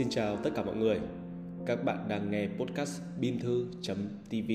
Xin 0.00 0.10
chào 0.10 0.36
tất 0.36 0.50
cả 0.54 0.62
mọi 0.64 0.76
người. 0.76 1.00
Các 1.66 1.84
bạn 1.84 2.08
đang 2.08 2.30
nghe 2.30 2.48
podcast 2.58 3.02
bimthu.tv. 3.20 4.50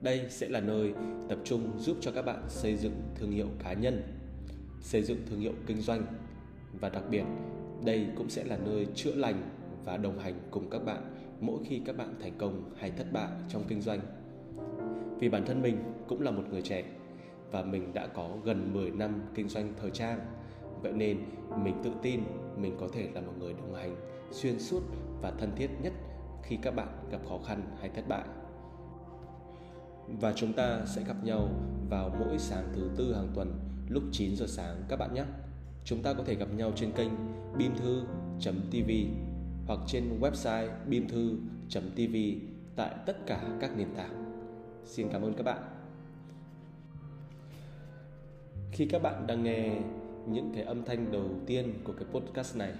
Đây 0.00 0.26
sẽ 0.28 0.48
là 0.48 0.60
nơi 0.60 0.92
tập 1.28 1.38
trung 1.44 1.78
giúp 1.78 1.96
cho 2.00 2.10
các 2.12 2.22
bạn 2.22 2.44
xây 2.48 2.76
dựng 2.76 2.92
thương 3.14 3.30
hiệu 3.30 3.46
cá 3.64 3.72
nhân, 3.72 4.02
xây 4.80 5.02
dựng 5.02 5.18
thương 5.26 5.40
hiệu 5.40 5.52
kinh 5.66 5.80
doanh 5.80 6.02
và 6.80 6.88
đặc 6.88 7.02
biệt 7.10 7.22
đây 7.84 8.06
cũng 8.16 8.30
sẽ 8.30 8.44
là 8.44 8.58
nơi 8.64 8.86
chữa 8.94 9.14
lành 9.14 9.42
và 9.84 9.96
đồng 9.96 10.18
hành 10.18 10.34
cùng 10.50 10.70
các 10.70 10.84
bạn 10.84 11.02
mỗi 11.40 11.58
khi 11.64 11.80
các 11.84 11.96
bạn 11.96 12.14
thành 12.20 12.32
công 12.38 12.74
hay 12.78 12.90
thất 12.90 13.12
bại 13.12 13.28
trong 13.48 13.64
kinh 13.68 13.80
doanh. 13.80 14.00
Vì 15.20 15.28
bản 15.28 15.46
thân 15.46 15.62
mình 15.62 15.76
cũng 16.08 16.22
là 16.22 16.30
một 16.30 16.42
người 16.50 16.62
trẻ 16.62 16.84
và 17.50 17.62
mình 17.62 17.94
đã 17.94 18.06
có 18.06 18.28
gần 18.44 18.72
10 18.72 18.90
năm 18.90 19.22
kinh 19.34 19.48
doanh 19.48 19.72
thời 19.80 19.90
trang. 19.90 20.18
Vậy 20.82 20.92
nên 20.92 21.18
mình 21.64 21.74
tự 21.84 21.90
tin 22.02 22.20
mình 22.56 22.76
có 22.80 22.88
thể 22.92 23.08
là 23.14 23.20
một 23.20 23.32
người 23.38 23.52
đồng 23.52 23.74
hành 23.74 24.13
xuyên 24.34 24.58
suốt 24.58 24.80
và 25.20 25.30
thân 25.30 25.52
thiết 25.56 25.70
nhất 25.82 25.92
khi 26.42 26.56
các 26.62 26.74
bạn 26.74 26.88
gặp 27.10 27.20
khó 27.28 27.38
khăn 27.46 27.76
hay 27.80 27.88
thất 27.88 28.08
bại. 28.08 28.24
Và 30.08 30.32
chúng 30.32 30.52
ta 30.52 30.82
sẽ 30.86 31.02
gặp 31.06 31.24
nhau 31.24 31.48
vào 31.90 32.16
mỗi 32.18 32.38
sáng 32.38 32.72
thứ 32.74 32.90
tư 32.96 33.14
hàng 33.14 33.28
tuần 33.34 33.58
lúc 33.88 34.02
9 34.12 34.36
giờ 34.36 34.46
sáng 34.48 34.82
các 34.88 34.98
bạn 34.98 35.14
nhé. 35.14 35.24
Chúng 35.84 36.02
ta 36.02 36.12
có 36.14 36.24
thể 36.24 36.34
gặp 36.34 36.48
nhau 36.56 36.72
trên 36.76 36.92
kênh 36.92 37.10
bimthu.tv 37.58 38.90
hoặc 39.66 39.80
trên 39.86 40.20
website 40.20 40.68
bimthu.tv 40.88 42.16
tại 42.76 42.94
tất 43.06 43.26
cả 43.26 43.58
các 43.60 43.76
nền 43.76 43.88
tảng. 43.96 44.24
Xin 44.84 45.08
cảm 45.12 45.22
ơn 45.22 45.34
các 45.34 45.42
bạn. 45.42 45.62
Khi 48.72 48.86
các 48.86 49.02
bạn 49.02 49.26
đang 49.26 49.42
nghe 49.44 49.80
những 50.28 50.52
cái 50.54 50.64
âm 50.64 50.84
thanh 50.84 51.12
đầu 51.12 51.28
tiên 51.46 51.74
của 51.84 51.92
cái 51.92 52.04
podcast 52.12 52.56
này, 52.56 52.72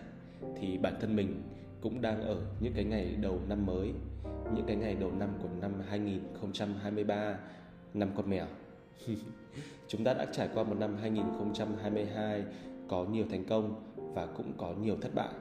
thì 0.57 0.79
bản 0.79 0.95
thân 1.01 1.17
mình 1.17 1.43
cũng 1.85 2.03
đang 2.03 2.23
ở 2.23 2.37
những 2.61 2.73
cái 2.73 2.85
ngày 2.85 3.17
đầu 3.21 3.41
năm 3.49 3.67
mới, 3.67 3.93
những 4.55 4.67
cái 4.67 4.77
ngày 4.77 4.95
đầu 4.95 5.13
năm 5.19 5.29
của 5.43 5.49
năm 5.61 5.73
2023, 5.89 7.39
năm 7.95 8.11
con 8.17 8.31
mèo. 8.31 8.47
Chúng 9.89 10.05
ta 10.05 10.15
đã 10.15 10.27
trải 10.33 10.49
qua 10.55 10.65
một 10.65 10.77
năm 10.79 10.97
2022 11.01 12.45
có 12.89 13.05
nhiều 13.05 13.25
thành 13.31 13.45
công 13.45 13.83
và 13.97 14.27
cũng 14.27 14.53
có 14.57 14.75
nhiều 14.83 14.97
thất 15.01 15.15
bại. 15.15 15.35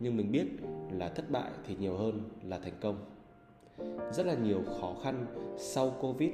Nhưng 0.00 0.16
mình 0.16 0.32
biết 0.32 0.46
là 0.90 1.08
thất 1.08 1.30
bại 1.30 1.50
thì 1.66 1.76
nhiều 1.76 1.96
hơn 1.96 2.22
là 2.42 2.58
thành 2.58 2.76
công. 2.80 2.96
Rất 4.12 4.26
là 4.26 4.34
nhiều 4.34 4.62
khó 4.80 4.94
khăn 5.02 5.26
sau 5.58 5.90
Covid 6.00 6.30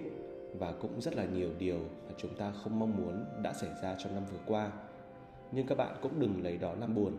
và 0.59 0.73
cũng 0.73 1.01
rất 1.01 1.17
là 1.17 1.25
nhiều 1.25 1.51
điều 1.59 1.79
mà 1.79 2.15
chúng 2.19 2.35
ta 2.37 2.53
không 2.53 2.79
mong 2.79 2.97
muốn 2.97 3.25
đã 3.43 3.53
xảy 3.53 3.71
ra 3.83 3.97
trong 3.99 4.15
năm 4.15 4.25
vừa 4.33 4.41
qua. 4.47 4.71
Nhưng 5.53 5.67
các 5.67 5.79
bạn 5.79 5.97
cũng 6.03 6.21
đừng 6.21 6.43
lấy 6.43 6.57
đó 6.57 6.75
làm 6.81 6.95
buồn 6.95 7.13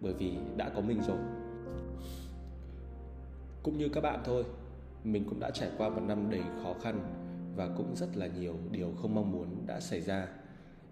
bởi 0.00 0.12
vì 0.12 0.32
đã 0.56 0.68
có 0.68 0.80
mình 0.80 1.00
rồi 1.02 1.18
cũng 3.62 3.78
như 3.78 3.88
các 3.88 4.00
bạn 4.00 4.20
thôi, 4.24 4.44
mình 5.04 5.24
cũng 5.28 5.40
đã 5.40 5.50
trải 5.50 5.68
qua 5.78 5.88
một 5.88 6.02
năm 6.06 6.30
đầy 6.30 6.42
khó 6.62 6.74
khăn 6.82 7.00
và 7.56 7.68
cũng 7.76 7.96
rất 7.96 8.16
là 8.16 8.26
nhiều 8.26 8.54
điều 8.70 8.92
không 9.02 9.14
mong 9.14 9.32
muốn 9.32 9.66
đã 9.66 9.80
xảy 9.80 10.00
ra. 10.00 10.28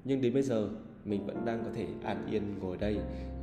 Nhưng 0.05 0.21
đến 0.21 0.35
bây 0.35 0.43
giờ, 0.43 0.69
mình 1.05 1.27
vẫn 1.27 1.45
đang 1.45 1.65
có 1.65 1.71
thể 1.75 1.87
an 2.05 2.27
yên 2.31 2.59
ngồi 2.59 2.77
đây 2.77 2.99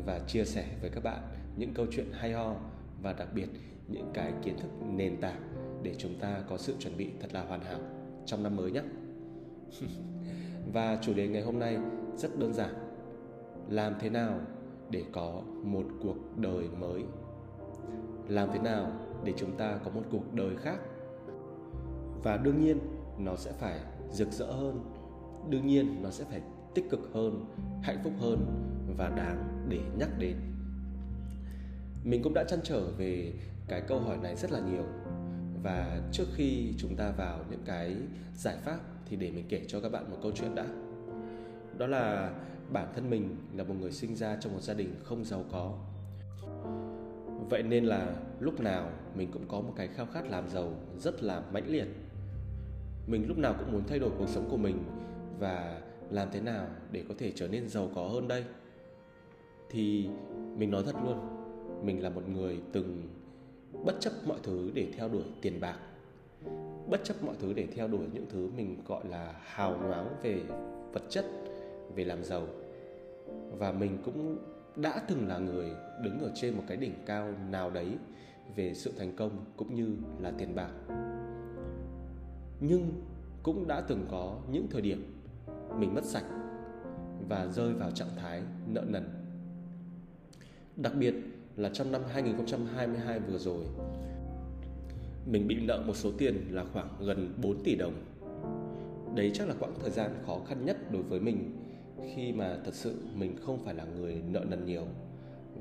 và 0.06 0.20
chia 0.28 0.46
sẻ 0.46 0.66
với 0.82 0.90
các 0.90 1.04
bạn 1.04 1.22
những 1.58 1.74
câu 1.74 1.86
chuyện 1.92 2.06
hay 2.12 2.34
ho 2.34 2.56
và 3.02 3.14
đặc 3.14 3.28
biệt 3.34 3.48
những 3.88 4.12
cái 4.14 4.34
kiến 4.44 4.58
thức 4.58 4.70
nền 4.90 5.18
tảng 5.22 5.42
để 5.84 5.96
chúng 5.98 6.20
ta 6.20 6.42
có 6.50 6.58
sự 6.58 6.76
chuẩn 6.80 6.98
bị 6.98 7.10
thật 7.20 7.34
là 7.34 7.44
hoàn 7.44 7.62
hảo 7.62 7.80
trong 8.26 8.44
năm 8.44 8.56
mới 8.56 8.72
nhé. 8.72 8.82
Và 10.74 11.00
chủ 11.02 11.14
đề 11.14 11.28
ngày 11.28 11.42
hôm 11.42 11.60
nay 11.60 11.78
rất 12.18 12.40
đơn 12.40 12.54
giản. 12.54 12.74
Làm 13.70 13.94
thế 14.00 14.10
nào 14.10 14.40
để 14.90 15.04
có 15.12 15.42
một 15.64 15.84
cuộc 16.02 16.38
đời 16.38 16.70
mới? 16.80 17.04
Làm 18.28 18.50
thế 18.54 18.60
nào 18.60 18.92
để 19.24 19.34
chúng 19.38 19.58
ta 19.58 19.80
có 19.86 19.92
một 19.92 20.02
cuộc 20.12 20.34
đời 20.34 20.56
khác. 20.58 20.78
Và 22.24 22.38
đương 22.38 22.60
nhiên, 22.60 22.80
nó 23.18 23.36
sẽ 23.36 23.52
phải 23.52 23.80
rực 24.12 24.32
rỡ 24.32 24.46
hơn. 24.46 24.92
Đương 25.50 25.68
nhiên, 25.68 26.04
nó 26.04 26.10
sẽ 26.10 26.24
phải 26.24 26.42
tích 26.74 26.90
cực 26.90 27.10
hơn, 27.14 27.46
hạnh 27.82 28.00
phúc 28.04 28.14
hơn 28.20 28.46
và 28.98 29.10
đáng 29.10 29.66
để 29.70 29.80
nhắc 29.98 30.10
đến. 30.20 30.36
Mình 32.04 32.24
cũng 32.24 32.34
đã 32.34 32.44
chăn 32.44 32.60
trở 32.64 32.92
về 32.98 33.34
cái 33.68 33.82
câu 33.82 34.00
hỏi 34.00 34.18
này 34.18 34.36
rất 34.36 34.52
là 34.52 34.60
nhiều. 34.60 34.84
Và 35.64 36.02
trước 36.12 36.26
khi 36.36 36.74
chúng 36.78 36.96
ta 36.96 37.12
vào 37.12 37.40
những 37.50 37.64
cái 37.66 37.96
giải 38.38 38.58
pháp 38.64 38.80
thì 39.10 39.16
để 39.16 39.32
mình 39.32 39.46
kể 39.50 39.66
cho 39.68 39.82
các 39.82 39.92
bạn 39.92 40.12
một 40.12 40.18
câu 40.22 40.32
chuyện 40.36 40.56
đã. 40.56 40.66
Đó 41.78 41.88
là 41.88 42.34
bản 42.72 42.92
thân 42.96 43.10
mình 43.10 43.36
là 43.54 43.64
một 43.64 43.74
người 43.80 43.92
sinh 43.92 44.16
ra 44.16 44.38
trong 44.40 44.54
một 44.54 44.62
gia 44.62 44.74
đình 44.74 44.96
không 45.04 45.26
giàu 45.26 45.44
có 45.52 45.74
vậy 47.50 47.64
nên 47.64 47.86
là 47.86 48.16
lúc 48.40 48.60
nào 48.60 48.90
mình 49.16 49.30
cũng 49.32 49.46
có 49.48 49.62
một 49.62 49.74
cái 49.76 49.88
khao 49.88 50.06
khát 50.14 50.30
làm 50.30 50.50
giàu, 50.50 50.74
rất 50.98 51.24
là 51.24 51.44
mãnh 51.54 51.68
liệt. 51.68 51.88
Mình 53.08 53.28
lúc 53.28 53.38
nào 53.38 53.56
cũng 53.60 53.72
muốn 53.72 53.84
thay 53.88 54.00
đổi 54.00 54.10
cuộc 54.18 54.30
sống 54.30 54.48
của 54.52 54.58
mình 54.58 54.84
và 55.40 55.82
làm 56.10 56.28
thế 56.32 56.42
nào 56.42 56.68
để 56.92 57.04
có 57.10 57.16
thể 57.18 57.32
trở 57.36 57.48
nên 57.48 57.70
giàu 57.70 57.90
có 57.96 58.08
hơn 58.08 58.28
đây? 58.28 58.44
Thì 59.70 60.10
mình 60.58 60.72
nói 60.72 60.84
thật 60.86 60.96
luôn, 61.04 61.20
mình 61.84 62.04
là 62.04 62.10
một 62.10 62.30
người 62.30 62.60
từng 62.72 63.04
bất 63.86 63.96
chấp 64.00 64.12
mọi 64.26 64.38
thứ 64.44 64.72
để 64.74 64.88
theo 64.98 65.10
đuổi 65.10 65.24
tiền 65.42 65.60
bạc. 65.60 65.80
Bất 66.90 67.04
chấp 67.04 67.24
mọi 67.24 67.36
thứ 67.40 67.54
để 67.54 67.68
theo 67.76 67.88
đuổi 67.88 68.06
những 68.14 68.26
thứ 68.30 68.50
mình 68.58 68.78
gọi 68.88 69.08
là 69.10 69.36
hào 69.44 69.78
nhoáng 69.78 70.16
về 70.24 70.42
vật 70.94 71.04
chất, 71.10 71.26
về 71.96 72.04
làm 72.04 72.24
giàu. 72.24 72.48
Và 73.58 73.72
mình 73.72 73.98
cũng 74.06 74.38
đã 74.76 75.02
từng 75.08 75.28
là 75.28 75.38
người 75.38 75.72
đứng 76.04 76.20
ở 76.20 76.32
trên 76.36 76.56
một 76.56 76.64
cái 76.68 76.78
đỉnh 76.78 76.94
cao 77.06 77.34
nào 77.50 77.70
đấy 77.70 77.98
về 78.56 78.74
sự 78.74 78.92
thành 78.98 79.16
công 79.16 79.46
cũng 79.58 79.76
như 79.76 79.96
là 80.20 80.32
tiền 80.38 80.56
bạc. 80.56 80.72
Nhưng 82.60 82.92
cũng 83.44 83.68
đã 83.68 83.82
từng 83.82 84.06
có 84.12 84.38
những 84.52 84.68
thời 84.72 84.82
điểm 84.82 85.22
mình 85.80 85.94
mất 85.94 86.06
sạch 86.06 86.26
và 87.30 87.48
rơi 87.48 87.74
vào 87.74 87.92
trạng 87.92 88.16
thái 88.16 88.42
nợ 88.68 88.84
nần. 88.88 89.10
Đặc 90.76 90.94
biệt 91.00 91.14
là 91.56 91.70
trong 91.74 91.92
năm 91.92 92.02
2022 92.10 93.20
vừa 93.20 93.38
rồi, 93.38 93.66
mình 95.26 95.48
bị 95.48 95.56
nợ 95.68 95.84
một 95.88 95.96
số 95.96 96.12
tiền 96.18 96.48
là 96.52 96.66
khoảng 96.74 96.90
gần 97.00 97.34
4 97.42 97.64
tỷ 97.64 97.76
đồng. 97.76 97.94
Đấy 99.16 99.32
chắc 99.34 99.48
là 99.48 99.56
quãng 99.60 99.74
thời 99.82 99.92
gian 99.92 100.12
khó 100.26 100.40
khăn 100.48 100.66
nhất 100.66 100.92
đối 100.92 101.04
với 101.04 101.20
mình 101.20 101.65
khi 102.04 102.34
mà 102.34 102.58
thật 102.66 102.74
sự 102.74 102.96
mình 103.16 103.36
không 103.46 103.60
phải 103.66 103.74
là 103.74 103.84
người 103.84 104.22
nợ 104.32 104.46
nần 104.50 104.66
nhiều 104.66 104.86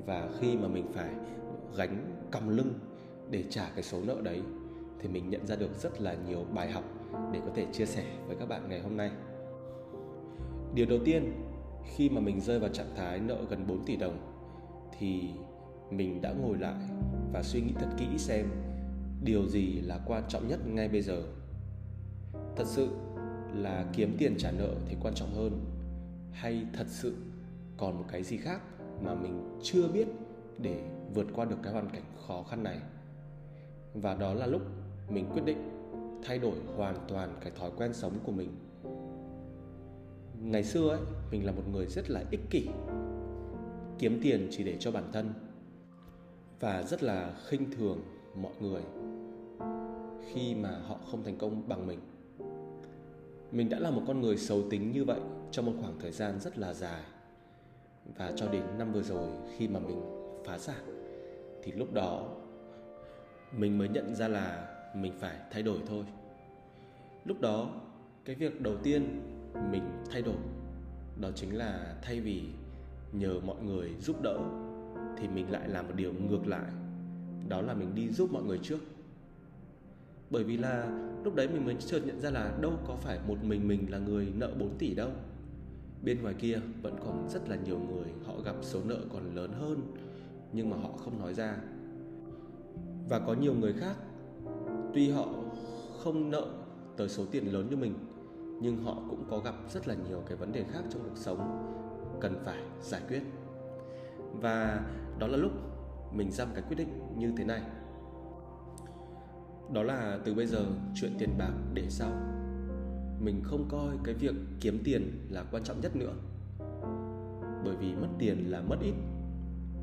và 0.05 0.29
khi 0.39 0.57
mà 0.57 0.67
mình 0.67 0.85
phải 0.93 1.13
gánh 1.77 2.27
còng 2.31 2.49
lưng 2.49 2.73
để 3.29 3.43
trả 3.49 3.69
cái 3.69 3.83
số 3.83 4.01
nợ 4.07 4.15
đấy, 4.23 4.41
thì 4.99 5.09
mình 5.09 5.29
nhận 5.29 5.47
ra 5.47 5.55
được 5.55 5.75
rất 5.81 6.01
là 6.01 6.15
nhiều 6.27 6.45
bài 6.53 6.71
học 6.71 6.83
để 7.33 7.39
có 7.45 7.51
thể 7.55 7.65
chia 7.71 7.85
sẻ 7.85 8.05
với 8.27 8.35
các 8.39 8.49
bạn 8.49 8.69
ngày 8.69 8.81
hôm 8.81 8.97
nay. 8.97 9.11
Điều 10.73 10.85
đầu 10.85 10.99
tiên, 11.05 11.33
khi 11.95 12.09
mà 12.09 12.21
mình 12.21 12.41
rơi 12.41 12.59
vào 12.59 12.69
trạng 12.69 12.95
thái 12.95 13.19
nợ 13.19 13.37
gần 13.49 13.67
4 13.67 13.85
tỷ 13.85 13.95
đồng, 13.95 14.17
thì 14.99 15.21
mình 15.91 16.21
đã 16.21 16.33
ngồi 16.33 16.57
lại 16.57 16.81
và 17.33 17.43
suy 17.43 17.61
nghĩ 17.61 17.73
thật 17.79 17.89
kỹ 17.97 18.05
xem 18.17 18.45
điều 19.23 19.47
gì 19.47 19.81
là 19.81 19.99
quan 20.07 20.23
trọng 20.27 20.47
nhất 20.47 20.59
ngay 20.67 20.87
bây 20.87 21.01
giờ. 21.01 21.23
Thật 22.55 22.65
sự 22.67 22.87
là 23.53 23.85
kiếm 23.93 24.15
tiền 24.17 24.35
trả 24.37 24.51
nợ 24.51 24.75
thì 24.89 24.95
quan 25.01 25.13
trọng 25.13 25.33
hơn 25.33 25.74
hay 26.35 26.65
thật 26.73 26.85
sự 26.87 27.15
còn 27.77 27.97
một 27.97 28.05
cái 28.11 28.23
gì 28.23 28.37
khác 28.37 28.61
mà 29.01 29.15
mình 29.15 29.59
chưa 29.63 29.87
biết 29.87 30.07
để 30.57 30.83
vượt 31.13 31.27
qua 31.35 31.45
được 31.45 31.57
cái 31.63 31.73
hoàn 31.73 31.89
cảnh 31.89 32.03
khó 32.27 32.43
khăn 32.43 32.63
này? 32.63 32.79
Và 33.93 34.15
đó 34.15 34.33
là 34.33 34.45
lúc 34.45 34.61
mình 35.09 35.25
quyết 35.33 35.45
định 35.45 35.69
thay 36.23 36.39
đổi 36.39 36.55
hoàn 36.75 36.95
toàn 37.07 37.35
cái 37.41 37.51
thói 37.59 37.71
quen 37.77 37.93
sống 37.93 38.13
của 38.23 38.31
mình. 38.31 38.49
Ngày 40.41 40.63
xưa 40.63 40.89
ấy, 40.89 40.99
mình 41.31 41.45
là 41.45 41.51
một 41.51 41.63
người 41.71 41.85
rất 41.85 42.09
là 42.09 42.23
ích 42.31 42.49
kỷ, 42.49 42.67
kiếm 43.99 44.19
tiền 44.23 44.47
chỉ 44.51 44.63
để 44.63 44.77
cho 44.79 44.91
bản 44.91 45.03
thân 45.13 45.33
và 46.59 46.83
rất 46.83 47.03
là 47.03 47.33
khinh 47.47 47.71
thường 47.71 47.99
mọi 48.35 48.53
người 48.59 48.81
khi 50.33 50.55
mà 50.55 50.79
họ 50.87 50.97
không 51.11 51.23
thành 51.23 51.37
công 51.37 51.67
bằng 51.67 51.87
mình. 51.87 51.99
Mình 53.51 53.69
đã 53.69 53.79
là 53.79 53.91
một 53.91 54.01
con 54.07 54.21
người 54.21 54.37
xấu 54.37 54.69
tính 54.69 54.91
như 54.91 55.05
vậy 55.05 55.19
trong 55.55 55.65
một 55.65 55.73
khoảng 55.81 55.99
thời 55.99 56.11
gian 56.11 56.39
rất 56.39 56.57
là 56.57 56.73
dài. 56.73 57.03
Và 58.17 58.31
cho 58.35 58.47
đến 58.47 58.63
năm 58.77 58.93
vừa 58.93 59.01
rồi 59.01 59.29
khi 59.57 59.67
mà 59.67 59.79
mình 59.79 60.01
phá 60.45 60.57
sản, 60.57 60.83
thì 61.63 61.71
lúc 61.71 61.93
đó 61.93 62.35
mình 63.57 63.77
mới 63.77 63.89
nhận 63.89 64.15
ra 64.15 64.27
là 64.27 64.67
mình 64.95 65.13
phải 65.19 65.37
thay 65.51 65.63
đổi 65.63 65.79
thôi. 65.87 66.05
Lúc 67.25 67.41
đó, 67.41 67.69
cái 68.25 68.35
việc 68.35 68.61
đầu 68.61 68.77
tiên 68.83 69.21
mình 69.71 69.83
thay 70.11 70.21
đổi, 70.21 70.35
đó 71.21 71.29
chính 71.35 71.57
là 71.57 71.95
thay 72.01 72.19
vì 72.19 72.43
nhờ 73.11 73.39
mọi 73.39 73.61
người 73.61 73.95
giúp 73.99 74.21
đỡ, 74.21 74.39
thì 75.17 75.27
mình 75.27 75.51
lại 75.51 75.69
làm 75.69 75.87
một 75.87 75.93
điều 75.95 76.13
ngược 76.13 76.47
lại, 76.47 76.71
đó 77.49 77.61
là 77.61 77.73
mình 77.73 77.95
đi 77.95 78.09
giúp 78.09 78.29
mọi 78.31 78.43
người 78.43 78.59
trước. 78.63 78.79
Bởi 80.29 80.43
vì 80.43 80.57
là 80.57 80.87
lúc 81.23 81.35
đấy 81.35 81.47
mình 81.47 81.65
mới 81.65 81.75
chợt 81.79 81.99
nhận 82.05 82.19
ra 82.19 82.29
là 82.29 82.57
đâu 82.61 82.73
có 82.87 82.95
phải 82.95 83.19
một 83.27 83.37
mình 83.43 83.67
mình 83.67 83.91
là 83.91 83.97
người 83.97 84.33
nợ 84.35 84.51
4 84.59 84.77
tỷ 84.77 84.95
đâu 84.95 85.09
bên 86.05 86.21
ngoài 86.21 86.33
kia 86.33 86.59
vẫn 86.81 86.95
còn 87.05 87.29
rất 87.29 87.49
là 87.49 87.55
nhiều 87.55 87.79
người, 87.79 88.13
họ 88.25 88.33
gặp 88.45 88.55
số 88.61 88.79
nợ 88.85 88.99
còn 89.13 89.35
lớn 89.35 89.51
hơn, 89.53 89.93
nhưng 90.53 90.69
mà 90.69 90.77
họ 90.77 90.89
không 90.97 91.19
nói 91.19 91.33
ra. 91.33 91.57
Và 93.09 93.19
có 93.19 93.33
nhiều 93.33 93.53
người 93.53 93.73
khác, 93.73 93.95
tuy 94.93 95.09
họ 95.09 95.27
không 96.03 96.31
nợ 96.31 96.47
tới 96.97 97.09
số 97.09 97.25
tiền 97.31 97.53
lớn 97.53 97.67
như 97.69 97.75
mình, 97.75 97.93
nhưng 98.61 98.83
họ 98.83 98.95
cũng 99.09 99.23
có 99.29 99.39
gặp 99.39 99.55
rất 99.69 99.87
là 99.87 99.95
nhiều 100.09 100.23
cái 100.27 100.37
vấn 100.37 100.51
đề 100.51 100.63
khác 100.63 100.81
trong 100.89 101.01
cuộc 101.03 101.17
sống 101.17 101.71
cần 102.21 102.41
phải 102.45 102.63
giải 102.81 103.01
quyết. 103.07 103.21
Và 104.41 104.85
đó 105.19 105.27
là 105.27 105.37
lúc 105.37 105.51
mình 106.13 106.31
ra 106.31 106.45
một 106.45 106.51
cái 106.55 106.63
quyết 106.67 106.77
định 106.77 107.01
như 107.17 107.33
thế 107.37 107.43
này. 107.43 107.61
Đó 109.73 109.83
là 109.83 110.19
từ 110.25 110.33
bây 110.33 110.45
giờ 110.45 110.65
chuyện 110.95 111.11
tiền 111.19 111.29
bạc 111.37 111.53
để 111.73 111.89
sau 111.89 112.11
mình 113.25 113.41
không 113.43 113.65
coi 113.69 113.97
cái 114.03 114.13
việc 114.13 114.35
kiếm 114.59 114.79
tiền 114.83 115.27
là 115.29 115.45
quan 115.51 115.63
trọng 115.63 115.81
nhất 115.81 115.95
nữa. 115.95 116.13
Bởi 117.65 117.75
vì 117.79 117.95
mất 117.95 118.07
tiền 118.19 118.51
là 118.51 118.61
mất 118.61 118.77
ít, 118.81 118.93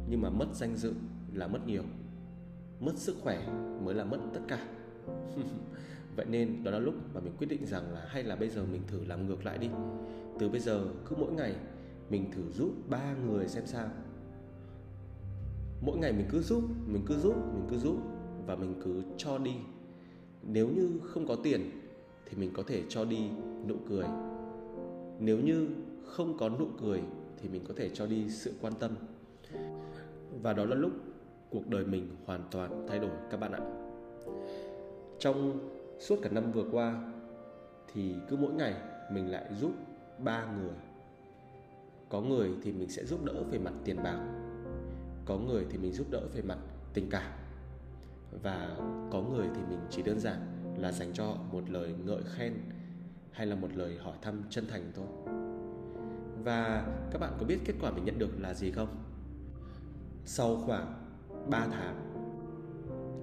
nhưng 0.08 0.20
mà 0.20 0.30
mất 0.30 0.46
danh 0.54 0.76
dự 0.76 0.92
là 1.32 1.46
mất 1.46 1.66
nhiều. 1.66 1.82
Mất 2.80 2.92
sức 2.96 3.16
khỏe 3.20 3.48
mới 3.84 3.94
là 3.94 4.04
mất 4.04 4.18
tất 4.34 4.40
cả. 4.48 4.66
Vậy 6.16 6.26
nên 6.26 6.64
đó 6.64 6.70
là 6.70 6.78
lúc 6.78 6.94
mà 7.14 7.20
mình 7.20 7.32
quyết 7.38 7.46
định 7.46 7.66
rằng 7.66 7.92
là 7.92 8.04
hay 8.08 8.22
là 8.22 8.36
bây 8.36 8.48
giờ 8.48 8.64
mình 8.72 8.82
thử 8.86 9.04
làm 9.04 9.26
ngược 9.26 9.44
lại 9.44 9.58
đi. 9.58 9.68
Từ 10.38 10.48
bây 10.48 10.60
giờ 10.60 10.86
cứ 11.06 11.16
mỗi 11.18 11.32
ngày 11.32 11.54
mình 12.10 12.30
thử 12.30 12.42
giúp 12.50 12.70
ba 12.88 13.14
người 13.26 13.48
xem 13.48 13.66
sao. 13.66 13.88
Mỗi 15.80 15.98
ngày 15.98 16.12
mình 16.12 16.26
cứ 16.30 16.42
giúp, 16.42 16.62
mình 16.86 17.02
cứ 17.06 17.18
giúp, 17.18 17.34
mình 17.54 17.66
cứ 17.70 17.78
giúp 17.78 17.96
và 18.46 18.56
mình 18.56 18.80
cứ 18.84 19.02
cho 19.16 19.38
đi. 19.38 19.54
Nếu 20.42 20.68
như 20.68 21.00
không 21.04 21.26
có 21.26 21.36
tiền 21.42 21.81
thì 22.26 22.36
mình 22.36 22.50
có 22.54 22.62
thể 22.66 22.82
cho 22.88 23.04
đi 23.04 23.28
nụ 23.68 23.74
cười. 23.88 24.04
Nếu 25.18 25.38
như 25.38 25.68
không 26.06 26.38
có 26.38 26.48
nụ 26.48 26.66
cười 26.80 27.02
thì 27.42 27.48
mình 27.48 27.64
có 27.68 27.74
thể 27.76 27.90
cho 27.94 28.06
đi 28.06 28.30
sự 28.30 28.52
quan 28.60 28.72
tâm. 28.74 28.90
Và 30.42 30.52
đó 30.52 30.64
là 30.64 30.74
lúc 30.74 30.92
cuộc 31.50 31.68
đời 31.68 31.84
mình 31.84 32.08
hoàn 32.26 32.40
toàn 32.50 32.86
thay 32.88 32.98
đổi, 32.98 33.10
các 33.30 33.40
bạn 33.40 33.52
ạ. 33.52 33.60
Trong 35.18 35.68
suốt 36.00 36.16
cả 36.22 36.30
năm 36.32 36.52
vừa 36.52 36.64
qua 36.72 37.12
thì 37.92 38.14
cứ 38.28 38.36
mỗi 38.36 38.52
ngày 38.52 38.74
mình 39.12 39.30
lại 39.30 39.44
giúp 39.60 39.72
ba 40.18 40.46
người. 40.60 40.74
Có 42.08 42.20
người 42.20 42.50
thì 42.62 42.72
mình 42.72 42.88
sẽ 42.88 43.04
giúp 43.04 43.24
đỡ 43.24 43.42
về 43.50 43.58
mặt 43.58 43.72
tiền 43.84 43.96
bạc, 44.02 44.18
có 45.24 45.38
người 45.38 45.66
thì 45.70 45.78
mình 45.78 45.92
giúp 45.92 46.06
đỡ 46.10 46.20
về 46.34 46.42
mặt 46.42 46.58
tình 46.94 47.06
cảm, 47.10 47.32
và 48.42 48.76
có 49.10 49.22
người 49.22 49.46
thì 49.54 49.60
mình 49.70 49.78
chỉ 49.90 50.02
đơn 50.02 50.20
giản 50.20 50.38
là 50.82 50.92
dành 50.92 51.12
cho 51.12 51.36
một 51.52 51.70
lời 51.70 51.94
ngợi 52.04 52.22
khen 52.36 52.52
hay 53.30 53.46
là 53.46 53.56
một 53.56 53.68
lời 53.74 53.98
hỏi 54.02 54.16
thăm 54.22 54.42
chân 54.50 54.66
thành 54.70 54.92
thôi. 54.94 55.06
Và 56.44 56.86
các 57.10 57.18
bạn 57.18 57.32
có 57.38 57.46
biết 57.46 57.58
kết 57.64 57.74
quả 57.80 57.90
mình 57.90 58.04
nhận 58.04 58.18
được 58.18 58.40
là 58.40 58.54
gì 58.54 58.70
không? 58.70 58.88
Sau 60.24 60.56
khoảng 60.56 60.94
3 61.50 61.66
tháng, 61.70 62.12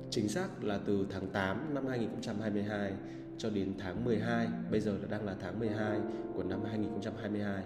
chính 0.09 0.27
xác 0.27 0.63
là 0.63 0.79
từ 0.85 1.07
tháng 1.09 1.27
8 1.27 1.73
năm 1.73 1.87
2022 1.87 2.93
cho 3.37 3.49
đến 3.49 3.73
tháng 3.79 4.05
12 4.05 4.47
bây 4.71 4.79
giờ 4.79 4.97
là 5.01 5.07
đang 5.09 5.25
là 5.25 5.35
tháng 5.39 5.59
12 5.59 5.99
của 6.35 6.43
năm 6.43 6.59
2022 6.63 7.63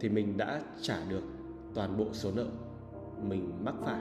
thì 0.00 0.08
mình 0.08 0.36
đã 0.36 0.60
trả 0.80 1.04
được 1.08 1.22
toàn 1.74 1.96
bộ 1.96 2.06
số 2.12 2.30
nợ 2.34 2.46
mình 3.22 3.64
mắc 3.64 3.74
phải. 3.84 4.00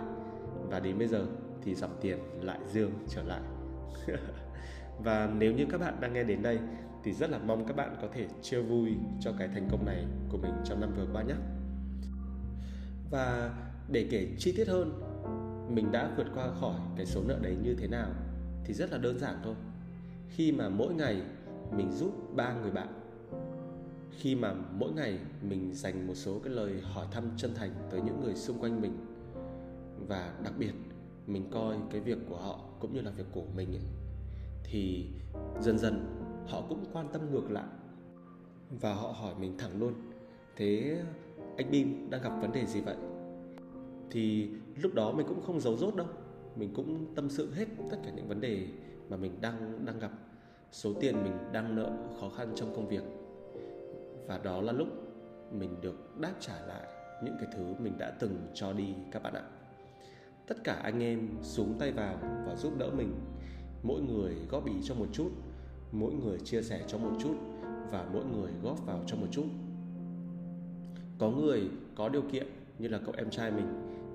Và 0.69 0.79
đến 0.79 0.97
bây 0.97 1.07
giờ 1.07 1.25
thì 1.61 1.75
dòng 1.75 1.97
tiền 2.01 2.19
lại 2.41 2.59
dương 2.71 2.91
trở 3.09 3.23
lại. 3.23 3.41
và 5.03 5.31
nếu 5.37 5.53
như 5.53 5.65
các 5.69 5.81
bạn 5.81 6.01
đang 6.01 6.13
nghe 6.13 6.23
đến 6.23 6.41
đây 6.41 6.59
thì 7.03 7.13
rất 7.13 7.29
là 7.29 7.37
mong 7.37 7.65
các 7.65 7.75
bạn 7.75 7.95
có 8.01 8.07
thể 8.13 8.27
chia 8.41 8.61
vui 8.61 8.91
cho 9.19 9.31
cái 9.39 9.47
thành 9.47 9.67
công 9.71 9.85
này 9.85 10.05
của 10.29 10.37
mình 10.37 10.53
trong 10.65 10.81
năm 10.81 10.93
vừa 10.97 11.07
qua 11.13 11.23
nhé. 11.23 11.35
Và 13.11 13.53
để 13.89 14.07
kể 14.11 14.27
chi 14.37 14.53
tiết 14.57 14.67
hơn, 14.67 15.01
mình 15.75 15.91
đã 15.91 16.11
vượt 16.17 16.27
qua 16.35 16.47
khỏi 16.59 16.79
cái 16.97 17.05
số 17.05 17.21
nợ 17.27 17.39
đấy 17.41 17.55
như 17.63 17.75
thế 17.75 17.87
nào 17.87 18.09
thì 18.65 18.73
rất 18.73 18.91
là 18.91 18.97
đơn 18.97 19.19
giản 19.19 19.35
thôi. 19.43 19.55
Khi 20.29 20.51
mà 20.51 20.69
mỗi 20.69 20.93
ngày 20.93 21.21
mình 21.71 21.91
giúp 21.91 22.35
ba 22.35 22.53
người 22.53 22.71
bạn, 22.71 22.87
khi 24.11 24.35
mà 24.35 24.53
mỗi 24.53 24.91
ngày 24.91 25.19
mình 25.41 25.73
dành 25.73 26.07
một 26.07 26.15
số 26.15 26.39
cái 26.43 26.53
lời 26.53 26.81
hỏi 26.81 27.07
thăm 27.11 27.23
chân 27.37 27.51
thành 27.55 27.71
tới 27.91 28.01
những 28.01 28.21
người 28.23 28.35
xung 28.35 28.59
quanh 28.59 28.81
mình, 28.81 28.97
và 30.07 30.33
đặc 30.43 30.53
biệt 30.57 30.73
mình 31.27 31.45
coi 31.51 31.77
cái 31.91 32.01
việc 32.01 32.17
của 32.29 32.37
họ 32.37 32.59
cũng 32.79 32.93
như 32.93 33.01
là 33.01 33.11
việc 33.11 33.25
của 33.31 33.43
mình 33.55 33.71
ấy, 33.71 33.85
thì 34.63 35.09
dần 35.59 35.77
dần 35.77 36.05
họ 36.47 36.63
cũng 36.69 36.85
quan 36.93 37.07
tâm 37.13 37.31
ngược 37.31 37.51
lại. 37.51 37.67
Và 38.81 38.93
họ 38.93 39.07
hỏi 39.07 39.33
mình 39.39 39.57
thẳng 39.57 39.79
luôn 39.79 39.93
thế 40.55 41.01
anh 41.57 41.71
bim 41.71 42.09
đang 42.09 42.21
gặp 42.21 42.37
vấn 42.41 42.51
đề 42.51 42.65
gì 42.65 42.81
vậy? 42.81 42.95
Thì 44.09 44.49
lúc 44.81 44.93
đó 44.93 45.11
mình 45.11 45.25
cũng 45.29 45.41
không 45.41 45.59
giấu 45.59 45.77
dốt 45.77 45.95
đâu 45.95 46.07
mình 46.55 46.73
cũng 46.75 47.15
tâm 47.15 47.29
sự 47.29 47.53
hết 47.53 47.65
tất 47.91 47.97
cả 48.03 48.11
những 48.15 48.27
vấn 48.27 48.41
đề 48.41 48.67
mà 49.09 49.17
mình 49.17 49.31
đang 49.41 49.85
đang 49.85 49.99
gặp 49.99 50.11
số 50.71 50.93
tiền 50.93 51.23
mình 51.23 51.33
đang 51.51 51.75
nợ 51.75 51.91
khó 52.19 52.29
khăn 52.29 52.51
trong 52.55 52.75
công 52.75 52.87
việc. 52.87 53.03
Và 54.27 54.37
đó 54.37 54.61
là 54.61 54.73
lúc 54.73 54.87
mình 55.51 55.81
được 55.81 56.19
đáp 56.19 56.33
trả 56.39 56.61
lại 56.65 56.87
những 57.23 57.35
cái 57.39 57.49
thứ 57.55 57.73
mình 57.79 57.97
đã 57.97 58.11
từng 58.19 58.47
cho 58.53 58.73
đi 58.73 58.95
các 59.11 59.23
bạn 59.23 59.33
ạ 59.33 59.43
tất 60.51 60.63
cả 60.63 60.73
anh 60.73 61.03
em 61.03 61.29
xuống 61.41 61.75
tay 61.79 61.91
vào 61.91 62.17
và 62.47 62.55
giúp 62.55 62.73
đỡ 62.77 62.91
mình. 62.97 63.13
Mỗi 63.83 64.01
người 64.01 64.35
góp 64.49 64.65
ý 64.65 64.73
cho 64.83 64.95
một 64.95 65.05
chút, 65.11 65.29
mỗi 65.91 66.13
người 66.13 66.39
chia 66.39 66.61
sẻ 66.61 66.83
cho 66.87 66.97
một 66.97 67.11
chút 67.19 67.35
và 67.91 68.09
mỗi 68.13 68.25
người 68.25 68.51
góp 68.63 68.85
vào 68.85 69.03
cho 69.07 69.15
một 69.15 69.27
chút. 69.31 69.45
Có 71.17 71.29
người 71.29 71.69
có 71.95 72.09
điều 72.09 72.21
kiện 72.21 72.47
như 72.79 72.87
là 72.87 72.99
cậu 73.05 73.13
em 73.17 73.29
trai 73.29 73.51
mình 73.51 73.67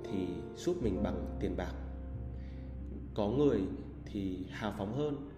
thì 0.05 0.27
giúp 0.57 0.77
mình 0.83 1.03
bằng 1.03 1.37
tiền 1.41 1.57
bạc. 1.57 1.73
Có 3.15 3.29
người 3.29 3.61
thì 4.05 4.47
hào 4.51 4.75
phóng 4.79 4.97
hơn 4.97 5.29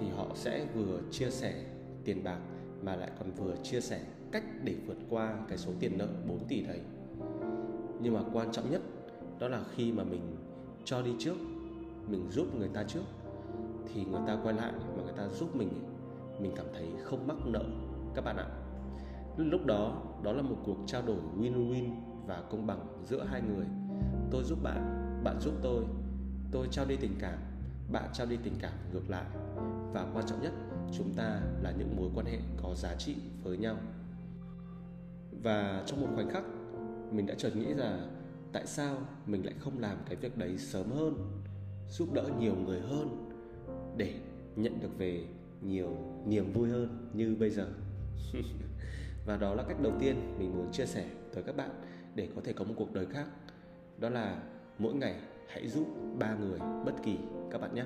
thì 0.00 0.08
họ 0.08 0.26
sẽ 0.34 0.66
vừa 0.74 1.00
chia 1.10 1.30
sẻ 1.30 1.64
tiền 2.04 2.24
bạc 2.24 2.38
mà 2.82 2.96
lại 2.96 3.10
còn 3.18 3.30
vừa 3.30 3.56
chia 3.62 3.80
sẻ 3.80 4.00
cách 4.32 4.44
để 4.64 4.76
vượt 4.86 4.98
qua 5.08 5.38
cái 5.48 5.58
số 5.58 5.72
tiền 5.80 5.98
nợ 5.98 6.08
4 6.28 6.38
tỷ 6.48 6.60
đấy. 6.60 6.80
Nhưng 8.02 8.14
mà 8.14 8.20
quan 8.32 8.52
trọng 8.52 8.70
nhất 8.70 8.82
đó 9.38 9.48
là 9.48 9.64
khi 9.74 9.92
mà 9.92 10.04
mình 10.04 10.20
cho 10.88 11.02
đi 11.02 11.10
trước, 11.18 11.36
mình 12.10 12.30
giúp 12.30 12.46
người 12.58 12.68
ta 12.68 12.84
trước, 12.84 13.02
thì 13.86 14.04
người 14.04 14.20
ta 14.26 14.38
quay 14.42 14.54
lại 14.54 14.72
mà 14.96 15.02
người 15.02 15.12
ta 15.16 15.28
giúp 15.28 15.56
mình 15.56 15.68
mình 16.40 16.52
cảm 16.56 16.66
thấy 16.72 16.86
không 17.04 17.26
mắc 17.26 17.36
nợ. 17.44 17.64
Các 18.14 18.24
bạn 18.24 18.36
ạ, 18.36 18.46
lúc 19.36 19.66
đó 19.66 20.02
đó 20.22 20.32
là 20.32 20.42
một 20.42 20.56
cuộc 20.64 20.76
trao 20.86 21.02
đổi 21.02 21.16
win-win 21.38 21.90
và 22.26 22.42
công 22.50 22.66
bằng 22.66 22.86
giữa 23.04 23.24
hai 23.24 23.42
người. 23.42 23.66
Tôi 24.30 24.44
giúp 24.44 24.58
bạn 24.62 25.04
bạn 25.24 25.40
giúp 25.40 25.54
tôi. 25.62 25.84
Tôi 26.50 26.68
trao 26.70 26.84
đi 26.84 26.96
tình 26.96 27.14
cảm, 27.20 27.38
bạn 27.92 28.10
trao 28.12 28.26
đi 28.26 28.36
tình 28.42 28.54
cảm 28.60 28.72
ngược 28.92 29.10
lại. 29.10 29.24
Và 29.92 30.06
quan 30.14 30.26
trọng 30.26 30.42
nhất, 30.42 30.52
chúng 30.92 31.14
ta 31.16 31.40
là 31.62 31.72
những 31.78 31.96
mối 31.96 32.10
quan 32.14 32.26
hệ 32.26 32.38
có 32.62 32.74
giá 32.74 32.94
trị 32.94 33.16
với 33.42 33.56
nhau. 33.56 33.76
Và 35.42 35.82
trong 35.86 36.00
một 36.00 36.08
khoảnh 36.14 36.30
khắc, 36.30 36.44
mình 37.10 37.26
đã 37.26 37.34
chợt 37.38 37.56
nghĩ 37.56 37.74
rằng 37.74 38.17
tại 38.58 38.66
sao 38.66 38.96
mình 39.26 39.44
lại 39.44 39.54
không 39.58 39.78
làm 39.78 39.96
cái 40.06 40.16
việc 40.16 40.38
đấy 40.38 40.58
sớm 40.58 40.90
hơn, 40.90 41.14
giúp 41.88 42.12
đỡ 42.12 42.30
nhiều 42.38 42.54
người 42.66 42.80
hơn 42.80 43.30
để 43.96 44.14
nhận 44.56 44.80
được 44.80 44.98
về 44.98 45.24
nhiều 45.62 45.96
niềm 46.26 46.52
vui 46.52 46.68
hơn 46.68 47.10
như 47.12 47.36
bây 47.40 47.50
giờ? 47.50 47.68
Và 49.26 49.36
đó 49.36 49.54
là 49.54 49.62
cách 49.68 49.76
đầu 49.82 49.92
tiên 50.00 50.36
mình 50.38 50.56
muốn 50.56 50.72
chia 50.72 50.86
sẻ 50.86 51.06
tới 51.34 51.42
các 51.42 51.56
bạn 51.56 51.70
để 52.14 52.28
có 52.34 52.40
thể 52.44 52.52
có 52.52 52.64
một 52.64 52.74
cuộc 52.76 52.92
đời 52.92 53.06
khác. 53.06 53.26
Đó 53.98 54.08
là 54.08 54.42
mỗi 54.78 54.94
ngày 54.94 55.20
hãy 55.48 55.68
giúp 55.68 55.86
ba 56.18 56.34
người 56.34 56.58
bất 56.58 56.94
kỳ 57.02 57.16
các 57.50 57.60
bạn 57.60 57.74
nhé. 57.74 57.84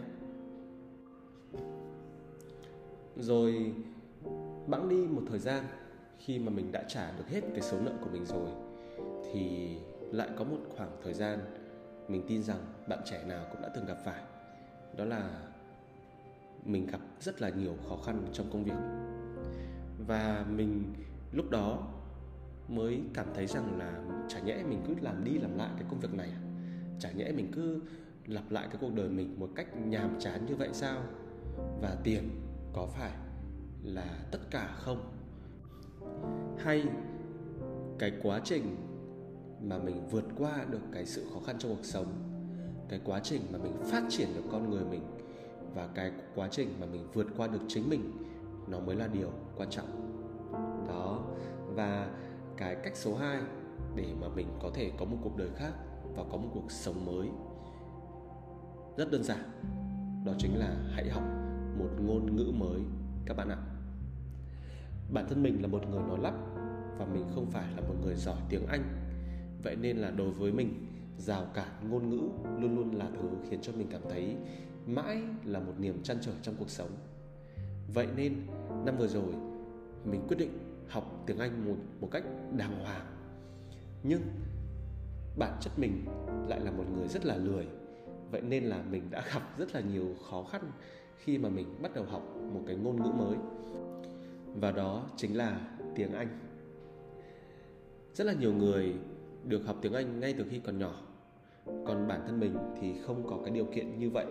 Rồi, 3.16 3.72
bẵng 4.66 4.88
đi 4.88 5.06
một 5.06 5.22
thời 5.28 5.38
gian 5.38 5.64
khi 6.18 6.38
mà 6.38 6.50
mình 6.50 6.72
đã 6.72 6.84
trả 6.88 7.12
được 7.18 7.28
hết 7.28 7.40
cái 7.50 7.60
số 7.60 7.80
nợ 7.80 7.92
của 8.00 8.10
mình 8.12 8.24
rồi 8.24 8.48
thì 9.32 9.76
lại 10.12 10.28
có 10.36 10.44
một 10.44 10.58
khoảng 10.76 10.90
thời 11.04 11.14
gian, 11.14 11.38
mình 12.08 12.24
tin 12.28 12.42
rằng 12.42 12.58
bạn 12.88 12.98
trẻ 13.04 13.24
nào 13.24 13.46
cũng 13.52 13.62
đã 13.62 13.68
từng 13.74 13.86
gặp 13.86 13.96
phải. 14.04 14.22
Đó 14.96 15.04
là 15.04 15.30
mình 16.64 16.86
gặp 16.86 17.00
rất 17.20 17.42
là 17.42 17.48
nhiều 17.48 17.76
khó 17.88 17.96
khăn 17.96 18.24
trong 18.32 18.50
công 18.52 18.64
việc. 18.64 18.76
Và 20.06 20.44
mình 20.50 20.94
lúc 21.32 21.50
đó 21.50 21.88
mới 22.68 23.02
cảm 23.14 23.26
thấy 23.34 23.46
rằng 23.46 23.78
là 23.78 24.02
chả 24.28 24.40
nhẽ 24.40 24.62
mình 24.68 24.82
cứ 24.86 24.94
làm 25.00 25.24
đi 25.24 25.38
làm 25.38 25.58
lại 25.58 25.70
cái 25.76 25.84
công 25.90 26.00
việc 26.00 26.14
này 26.14 26.28
à? 26.28 26.40
chả 26.98 27.10
nhẽ 27.10 27.32
mình 27.32 27.52
cứ 27.52 27.80
lặp 28.26 28.50
lại 28.50 28.66
cái 28.70 28.76
cuộc 28.80 28.94
đời 28.94 29.08
mình 29.08 29.40
một 29.40 29.48
cách 29.54 29.76
nhàm 29.86 30.20
chán 30.20 30.46
như 30.46 30.56
vậy 30.56 30.68
sao? 30.72 31.02
Và 31.80 31.96
tiền 32.04 32.30
có 32.72 32.86
phải 32.86 33.12
là 33.82 34.18
tất 34.30 34.38
cả 34.50 34.74
không? 34.78 35.12
Hay 36.58 36.84
cái 37.98 38.12
quá 38.22 38.40
trình 38.44 38.76
mà 39.62 39.78
mình 39.78 40.08
vượt 40.10 40.24
qua 40.38 40.64
được 40.70 40.82
cái 40.92 41.06
sự 41.06 41.26
khó 41.34 41.40
khăn 41.46 41.56
trong 41.58 41.76
cuộc 41.76 41.84
sống, 41.84 42.06
cái 42.88 43.00
quá 43.04 43.20
trình 43.22 43.42
mà 43.52 43.58
mình 43.58 43.72
phát 43.84 44.02
triển 44.08 44.28
được 44.34 44.42
con 44.52 44.70
người 44.70 44.84
mình 44.84 45.02
và 45.74 45.88
cái 45.94 46.12
quá 46.34 46.48
trình 46.50 46.68
mà 46.80 46.86
mình 46.86 47.08
vượt 47.12 47.26
qua 47.36 47.46
được 47.46 47.60
chính 47.68 47.90
mình, 47.90 48.12
nó 48.68 48.80
mới 48.80 48.96
là 48.96 49.08
điều 49.08 49.30
quan 49.56 49.70
trọng. 49.70 50.18
Đó, 50.88 51.24
và 51.66 52.10
cái 52.56 52.76
cách 52.82 52.96
số 52.96 53.16
2 53.16 53.40
để 53.94 54.14
mà 54.20 54.28
mình 54.28 54.46
có 54.62 54.70
thể 54.74 54.92
có 54.98 55.04
một 55.04 55.16
cuộc 55.22 55.36
đời 55.36 55.48
khác 55.56 55.72
và 56.16 56.24
có 56.30 56.36
một 56.36 56.48
cuộc 56.54 56.70
sống 56.70 57.04
mới, 57.04 57.28
rất 58.96 59.10
đơn 59.10 59.22
giản, 59.24 59.50
đó 60.24 60.32
chính 60.38 60.58
là 60.58 60.76
hãy 60.92 61.08
học 61.10 61.24
một 61.78 61.90
ngôn 62.00 62.36
ngữ 62.36 62.52
mới, 62.54 62.80
các 63.26 63.36
bạn 63.36 63.48
ạ. 63.48 63.58
Bản 65.12 65.26
thân 65.28 65.42
mình 65.42 65.62
là 65.62 65.68
một 65.68 65.80
người 65.90 66.00
nói 66.00 66.18
lắp 66.18 66.34
và 66.98 67.06
mình 67.06 67.24
không 67.34 67.50
phải 67.50 67.72
là 67.76 67.80
một 67.80 67.94
người 68.04 68.14
giỏi 68.14 68.36
tiếng 68.48 68.66
anh 68.66 69.01
vậy 69.62 69.76
nên 69.76 69.96
là 69.96 70.10
đối 70.10 70.30
với 70.30 70.52
mình, 70.52 70.86
rào 71.18 71.46
cản 71.54 71.90
ngôn 71.90 72.10
ngữ 72.10 72.20
luôn 72.60 72.76
luôn 72.76 72.94
là 72.94 73.08
thứ 73.14 73.28
khiến 73.50 73.60
cho 73.62 73.72
mình 73.72 73.86
cảm 73.90 74.00
thấy 74.10 74.36
mãi 74.86 75.22
là 75.44 75.60
một 75.60 75.72
niềm 75.78 76.02
chăn 76.02 76.16
trở 76.20 76.32
trong 76.42 76.54
cuộc 76.58 76.70
sống. 76.70 76.90
Vậy 77.94 78.06
nên, 78.16 78.34
năm 78.84 78.96
vừa 78.98 79.08
rồi, 79.08 79.34
mình 80.04 80.20
quyết 80.28 80.36
định 80.38 80.50
học 80.88 81.22
tiếng 81.26 81.38
anh 81.38 81.66
một 81.66 81.76
một 82.00 82.08
cách 82.10 82.24
đàng 82.56 82.84
hoàng. 82.84 83.06
Nhưng 84.02 84.22
bản 85.38 85.58
chất 85.60 85.78
mình 85.78 86.04
lại 86.48 86.60
là 86.60 86.70
một 86.70 86.84
người 86.96 87.08
rất 87.08 87.24
là 87.24 87.36
lười. 87.36 87.66
Vậy 88.30 88.40
nên 88.40 88.64
là 88.64 88.82
mình 88.90 89.02
đã 89.10 89.24
gặp 89.34 89.58
rất 89.58 89.74
là 89.74 89.80
nhiều 89.80 90.14
khó 90.30 90.42
khăn 90.42 90.70
khi 91.16 91.38
mà 91.38 91.48
mình 91.48 91.66
bắt 91.82 91.94
đầu 91.94 92.04
học 92.04 92.22
một 92.52 92.60
cái 92.66 92.76
ngôn 92.76 93.02
ngữ 93.02 93.10
mới. 93.10 93.36
Và 94.60 94.70
đó 94.72 95.10
chính 95.16 95.36
là 95.36 95.76
tiếng 95.94 96.12
anh. 96.12 96.38
Rất 98.14 98.24
là 98.24 98.32
nhiều 98.32 98.54
người 98.54 98.94
được 99.44 99.66
học 99.66 99.76
tiếng 99.82 99.92
anh 99.92 100.20
ngay 100.20 100.34
từ 100.38 100.44
khi 100.50 100.58
còn 100.58 100.78
nhỏ 100.78 101.00
còn 101.66 102.08
bản 102.08 102.20
thân 102.26 102.40
mình 102.40 102.56
thì 102.80 102.94
không 103.06 103.26
có 103.28 103.38
cái 103.44 103.54
điều 103.54 103.64
kiện 103.64 103.98
như 103.98 104.10
vậy, 104.10 104.26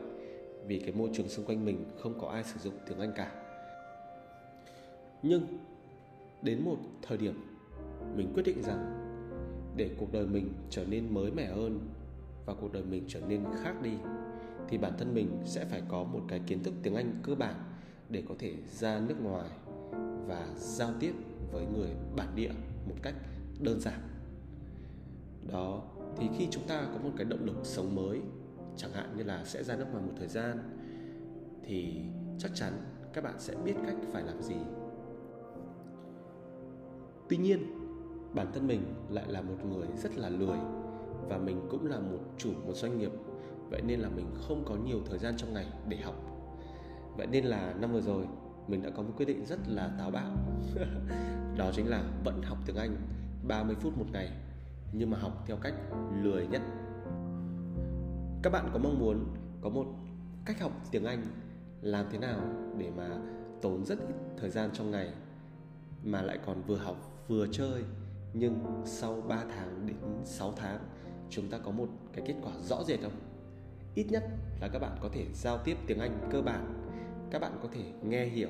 vì 0.68 0.80
cái 0.80 0.92
môi 0.92 1.10
trường 1.14 1.30
xung 1.30 1.46
quanh 1.46 1.66
mình 1.66 1.86
không 2.00 2.20
có 2.20 2.28
ai 2.28 2.44
sử 2.44 2.60
dụng 2.60 2.74
tiếng 2.88 3.00
anh 3.00 3.12
cả 3.16 3.32
nhưng 5.24 5.42
đến 6.42 6.64
một 6.64 6.78
thời 7.02 7.18
điểm 7.18 7.34
mình 8.16 8.32
quyết 8.34 8.44
định 8.46 8.64
rằng 8.64 8.98
để 9.76 9.90
cuộc 9.98 10.12
đời 10.12 10.26
mình 10.26 10.54
trở 10.70 10.86
nên 10.86 11.14
mới 11.14 11.32
mẻ 11.32 11.46
hơn 11.46 11.80
và 12.46 12.54
cuộc 12.54 12.74
đời 12.74 12.84
mình 12.84 13.04
trở 13.08 13.20
nên 13.28 13.44
khác 13.64 13.82
đi, 13.82 13.92
thì 14.70 14.78
bản 14.78 14.92
thân 14.98 15.14
mình 15.14 15.30
sẽ 15.46 15.66
phải 15.66 15.82
có 15.88 16.04
một 16.04 16.22
cái 16.28 16.42
kiến 16.48 16.64
thức 16.64 16.74
tiếng 16.84 16.96
Anh 16.96 17.14
cơ 17.24 17.36
bản 17.36 17.56
để 18.10 18.24
có 18.30 18.36
thể 18.40 18.54
ra 18.72 19.00
nước 19.08 19.22
ngoài 19.24 19.50
và 20.28 20.48
giao 20.56 20.94
tiếp 21.00 21.14
với 21.52 21.66
người 21.66 21.90
bản 22.16 22.28
địa 22.36 22.52
một 22.90 22.96
cách 23.02 23.16
đơn 23.60 23.80
giản. 23.80 24.00
Đó, 25.48 25.82
thì 26.18 26.30
khi 26.38 26.48
chúng 26.52 26.64
ta 26.68 26.88
có 26.94 27.00
một 27.04 27.12
cái 27.18 27.26
động 27.26 27.46
lực 27.46 27.58
sống 27.64 27.96
mới, 27.96 28.22
chẳng 28.76 28.92
hạn 28.92 29.14
như 29.18 29.24
là 29.24 29.46
sẽ 29.46 29.64
ra 29.64 29.76
nước 29.76 29.86
ngoài 29.92 30.04
một 30.04 30.14
thời 30.18 30.28
gian, 30.28 30.58
thì 31.64 32.02
chắc 32.38 32.52
chắn 32.56 32.74
các 33.14 33.24
bạn 33.24 33.34
sẽ 33.38 33.56
biết 33.66 33.74
cách 33.86 33.96
phải 34.12 34.24
làm 34.24 34.42
gì. 34.42 34.56
Tuy 37.30 37.38
nhiên, 37.38 37.82
bản 38.34 38.48
thân 38.54 38.68
mình 38.68 38.82
lại 39.10 39.26
là 39.28 39.42
một 39.42 39.66
người 39.66 39.88
rất 39.98 40.18
là 40.18 40.30
lười 40.30 40.58
và 41.30 41.38
mình 41.38 41.68
cũng 41.70 41.86
là 41.86 42.00
một 42.00 42.20
chủ, 42.38 42.52
một 42.66 42.74
doanh 42.76 42.98
nghiệp. 42.98 43.12
Vậy 43.70 43.82
nên 43.82 44.00
là 44.00 44.10
mình 44.10 44.26
không 44.34 44.64
có 44.66 44.76
nhiều 44.76 45.00
thời 45.10 45.20
gian 45.20 45.34
trong 45.38 45.54
ngày 45.54 45.68
để 45.90 45.98
học. 45.98 46.16
Vậy 47.18 47.28
nên 47.28 47.46
là 47.46 47.74
năm 47.80 47.94
vừa 47.94 48.02
rồi, 48.02 48.28
mình 48.68 48.82
đã 48.82 48.90
có 48.90 49.04
một 49.04 49.14
quyết 49.18 49.26
định 49.26 49.46
rất 49.46 49.60
là 49.68 49.92
táo 49.98 50.12
bạo. 50.12 50.32
Đó 51.58 51.72
chính 51.74 51.90
là 51.90 52.04
vẫn 52.24 52.42
học 52.44 52.58
tiếng 52.66 52.76
Anh 52.76 52.96
30 53.48 53.76
phút 53.80 53.98
một 53.98 54.06
ngày 54.12 54.32
nhưng 54.92 55.10
mà 55.10 55.18
học 55.18 55.44
theo 55.48 55.58
cách 55.58 55.74
lười 56.22 56.48
nhất 56.48 56.62
các 58.44 58.50
bạn 58.50 58.70
có 58.74 58.80
mong 58.80 59.00
muốn 59.00 59.26
có 59.62 59.70
một 59.70 59.86
cách 60.46 60.60
học 60.60 60.72
tiếng 60.92 61.06
Anh 61.06 61.24
làm 61.82 62.06
thế 62.12 62.18
nào 62.18 62.40
để 62.78 62.92
mà 62.98 63.10
tốn 63.62 63.86
rất 63.86 64.00
ít 64.00 64.16
thời 64.38 64.50
gian 64.50 64.70
trong 64.74 64.92
ngày 64.92 65.14
mà 66.04 66.22
lại 66.22 66.40
còn 66.46 66.62
vừa 66.62 66.78
học 66.78 67.26
vừa 67.28 67.48
chơi 67.52 67.84
nhưng 68.34 68.84
sau 68.86 69.22
3 69.22 69.44
tháng 69.56 69.88
đến 69.88 69.98
6 70.26 70.54
tháng 70.56 70.80
chúng 71.30 71.50
ta 71.50 71.58
có 71.58 71.72
một 71.72 71.90
cái 72.14 72.26
kết 72.28 72.36
quả 72.44 72.52
rõ 72.62 72.84
rệt 72.84 73.00
không? 73.02 73.20
Ít 73.96 74.06
nhất 74.10 74.24
là 74.62 74.68
các 74.68 74.80
bạn 74.80 74.98
có 75.02 75.10
thể 75.14 75.26
giao 75.34 75.58
tiếp 75.58 75.78
tiếng 75.88 76.00
Anh 76.00 76.28
cơ 76.32 76.42
bản, 76.42 76.90
các 77.32 77.40
bạn 77.40 77.60
có 77.64 77.70
thể 77.72 77.84
nghe 78.04 78.26
hiểu, 78.26 78.50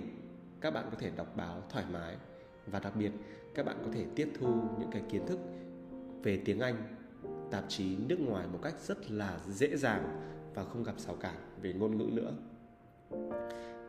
các 0.62 0.74
bạn 0.74 0.88
có 0.92 0.98
thể 1.00 1.12
đọc 1.16 1.28
báo 1.36 1.62
thoải 1.70 1.86
mái 1.92 2.16
và 2.68 2.80
đặc 2.80 2.96
biệt 2.96 3.12
các 3.56 3.66
bạn 3.66 3.78
có 3.86 3.92
thể 3.94 4.06
tiếp 4.16 4.32
thu 4.40 4.48
những 4.80 4.90
cái 4.92 5.02
kiến 5.10 5.28
thức 5.28 5.40
về 6.24 6.42
tiếng 6.46 6.60
Anh, 6.60 6.76
tạp 7.52 7.64
chí 7.68 7.96
nước 7.96 8.20
ngoài 8.20 8.48
một 8.54 8.60
cách 8.64 8.76
rất 8.80 9.12
là 9.12 9.40
dễ 9.48 9.78
dàng 9.78 10.20
và 10.54 10.64
không 10.64 10.84
gặp 10.84 11.00
rào 11.00 11.16
cản 11.16 11.36
về 11.62 11.74
ngôn 11.74 11.98
ngữ 11.98 12.10
nữa. 12.14 12.34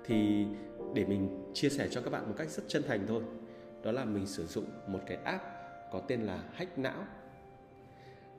Thì 0.05 0.47
để 0.95 1.05
mình 1.05 1.51
chia 1.55 1.69
sẻ 1.69 1.89
cho 1.91 2.01
các 2.01 2.11
bạn 2.11 2.29
một 2.29 2.35
cách 2.39 2.51
rất 2.51 2.63
chân 2.69 2.83
thành 2.89 3.07
thôi, 3.07 3.23
đó 3.85 3.93
là 3.93 4.05
mình 4.05 4.27
sử 4.27 4.47
dụng 4.47 4.65
một 4.87 5.01
cái 5.07 5.17
app 5.17 5.45
có 5.93 6.01
tên 6.09 6.23
là 6.23 6.45
Hack 6.53 6.79
Não. 6.79 7.05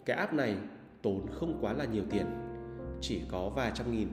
Cái 0.05 0.17
app 0.17 0.33
này 0.33 0.57
tốn 1.01 1.25
không 1.31 1.57
quá 1.62 1.73
là 1.73 1.85
nhiều 1.85 2.03
tiền, 2.09 2.25
chỉ 3.01 3.21
có 3.31 3.50
vài 3.50 3.71
trăm 3.75 3.91
nghìn 3.91 4.07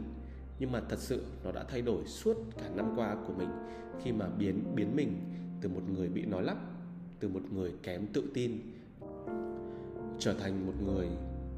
nhưng 0.60 0.72
mà 0.72 0.80
thật 0.88 0.98
sự 0.98 1.24
nó 1.44 1.52
đã 1.52 1.64
thay 1.68 1.82
đổi 1.82 2.06
suốt 2.06 2.36
cả 2.58 2.70
năm 2.74 2.92
qua 2.96 3.16
của 3.26 3.32
mình 3.32 3.48
khi 4.02 4.12
mà 4.12 4.26
biến 4.38 4.64
biến 4.74 4.96
mình 4.96 5.20
từ 5.60 5.68
một 5.68 5.82
người 5.94 6.08
bị 6.08 6.24
nói 6.24 6.42
lắp 6.42 6.56
từ 7.20 7.28
một 7.28 7.40
người 7.52 7.72
kém 7.82 8.06
tự 8.06 8.30
tin 8.34 8.60
trở 10.20 10.34
thành 10.34 10.66
một 10.66 10.72
người 10.84 11.08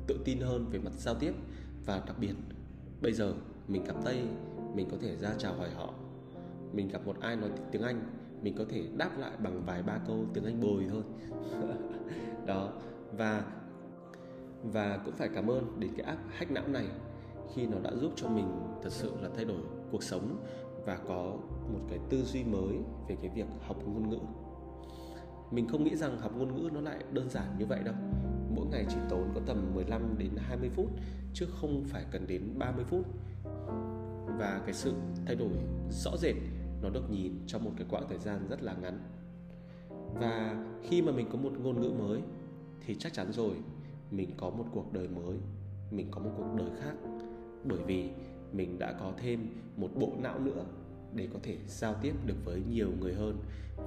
tự 0.07 0.21
tin 0.25 0.41
hơn 0.41 0.67
về 0.71 0.79
mặt 0.79 0.93
giao 0.97 1.15
tiếp 1.15 1.33
và 1.87 2.03
đặc 2.07 2.17
biệt, 2.21 2.35
bây 3.03 3.13
giờ 3.13 3.35
mình 3.69 3.85
gặp 3.85 3.95
tây, 4.05 4.23
mình 4.75 4.89
có 4.91 4.97
thể 5.01 5.17
ra 5.17 5.31
chào 5.39 5.55
hỏi 5.55 5.71
họ. 5.71 5.95
Mình 6.73 6.89
gặp 6.89 7.07
một 7.07 7.17
ai 7.21 7.37
nói 7.37 7.51
tiếng 7.73 7.83
anh, 7.83 8.01
mình 8.43 8.55
có 8.59 8.65
thể 8.69 8.83
đáp 8.97 9.19
lại 9.19 9.33
bằng 9.39 9.63
vài 9.67 9.83
ba 9.83 9.99
câu 10.07 10.25
tiếng 10.35 10.45
anh 10.45 10.61
bồi 10.61 10.87
thôi 10.91 11.03
đó, 12.47 12.73
và 13.13 13.45
và 14.63 14.99
cũng 15.05 15.15
phải 15.15 15.29
cảm 15.35 15.51
ơn 15.51 15.81
đến 15.81 15.91
cái 15.97 16.07
app 16.07 16.21
hack 16.31 16.51
não 16.51 16.69
này 16.69 16.87
khi 17.55 17.67
nó 17.67 17.79
đã 17.83 17.91
giúp 18.01 18.13
cho 18.17 18.29
mình 18.29 18.47
thật 18.83 18.93
sự 18.93 19.13
là 19.23 19.29
thay 19.35 19.45
đổi 19.45 19.61
cuộc 19.91 20.03
sống 20.03 20.45
và 20.87 20.99
có 21.09 21.37
một 21.73 21.81
cái 21.89 21.99
tư 22.11 22.23
duy 22.23 22.45
mới 22.45 22.79
về 23.09 23.17
cái 23.23 23.31
việc 23.35 23.47
học 23.61 23.77
ngôn 23.87 24.11
ngữ. 24.11 24.19
Mình 25.51 25.69
không 25.69 25.85
nghĩ 25.85 25.97
rằng 25.97 26.19
học 26.19 26.33
ngôn 26.37 26.55
ngữ 26.55 26.71
nó 26.73 26.81
lại 26.81 26.99
đơn 27.13 27.31
giản 27.31 27.47
như 27.59 27.67
vậy 27.67 27.81
đâu 27.85 27.95
mỗi 28.55 28.67
ngày 28.67 28.87
chỉ 28.89 28.97
tốn 29.09 29.31
có 29.35 29.41
tầm 29.47 29.75
15 29.75 30.19
đến 30.19 30.31
20 30.37 30.71
phút, 30.71 30.91
chứ 31.35 31.47
không 31.61 31.85
phải 31.85 32.05
cần 32.11 32.27
đến 32.27 32.43
30 32.59 32.85
phút. 32.85 33.07
Và 34.39 34.63
cái 34.65 34.75
sự 34.75 34.93
thay 35.27 35.35
đổi 35.35 35.53
rõ 35.91 36.17
rệt, 36.17 36.35
nó 36.83 36.89
được 36.89 37.11
nhìn 37.11 37.33
trong 37.47 37.65
một 37.65 37.71
cái 37.77 37.87
quãng 37.91 38.05
thời 38.09 38.19
gian 38.19 38.47
rất 38.49 38.63
là 38.63 38.75
ngắn. 38.83 38.99
Và 40.15 40.65
khi 40.83 41.03
mà 41.03 41.13
mình 41.13 41.27
có 41.33 41.39
một 41.39 41.53
ngôn 41.63 41.81
ngữ 41.81 41.91
mới, 41.91 42.21
thì 42.87 42.95
chắc 42.95 43.13
chắn 43.13 43.33
rồi, 43.33 43.55
mình 44.11 44.31
có 44.37 44.51
một 44.51 44.65
cuộc 44.73 44.93
đời 44.93 45.09
mới, 45.09 45.37
mình 45.91 46.07
có 46.11 46.21
một 46.21 46.31
cuộc 46.37 46.55
đời 46.57 46.71
khác. 46.81 46.95
Bởi 47.65 47.79
vì 47.87 48.11
mình 48.53 48.79
đã 48.79 48.93
có 48.93 49.13
thêm 49.17 49.47
một 49.77 49.89
bộ 49.95 50.13
não 50.23 50.39
nữa 50.39 50.65
để 51.15 51.29
có 51.33 51.39
thể 51.43 51.57
giao 51.67 51.95
tiếp 52.03 52.15
được 52.27 52.45
với 52.45 52.63
nhiều 52.71 52.89
người 53.01 53.15
hơn 53.15 53.39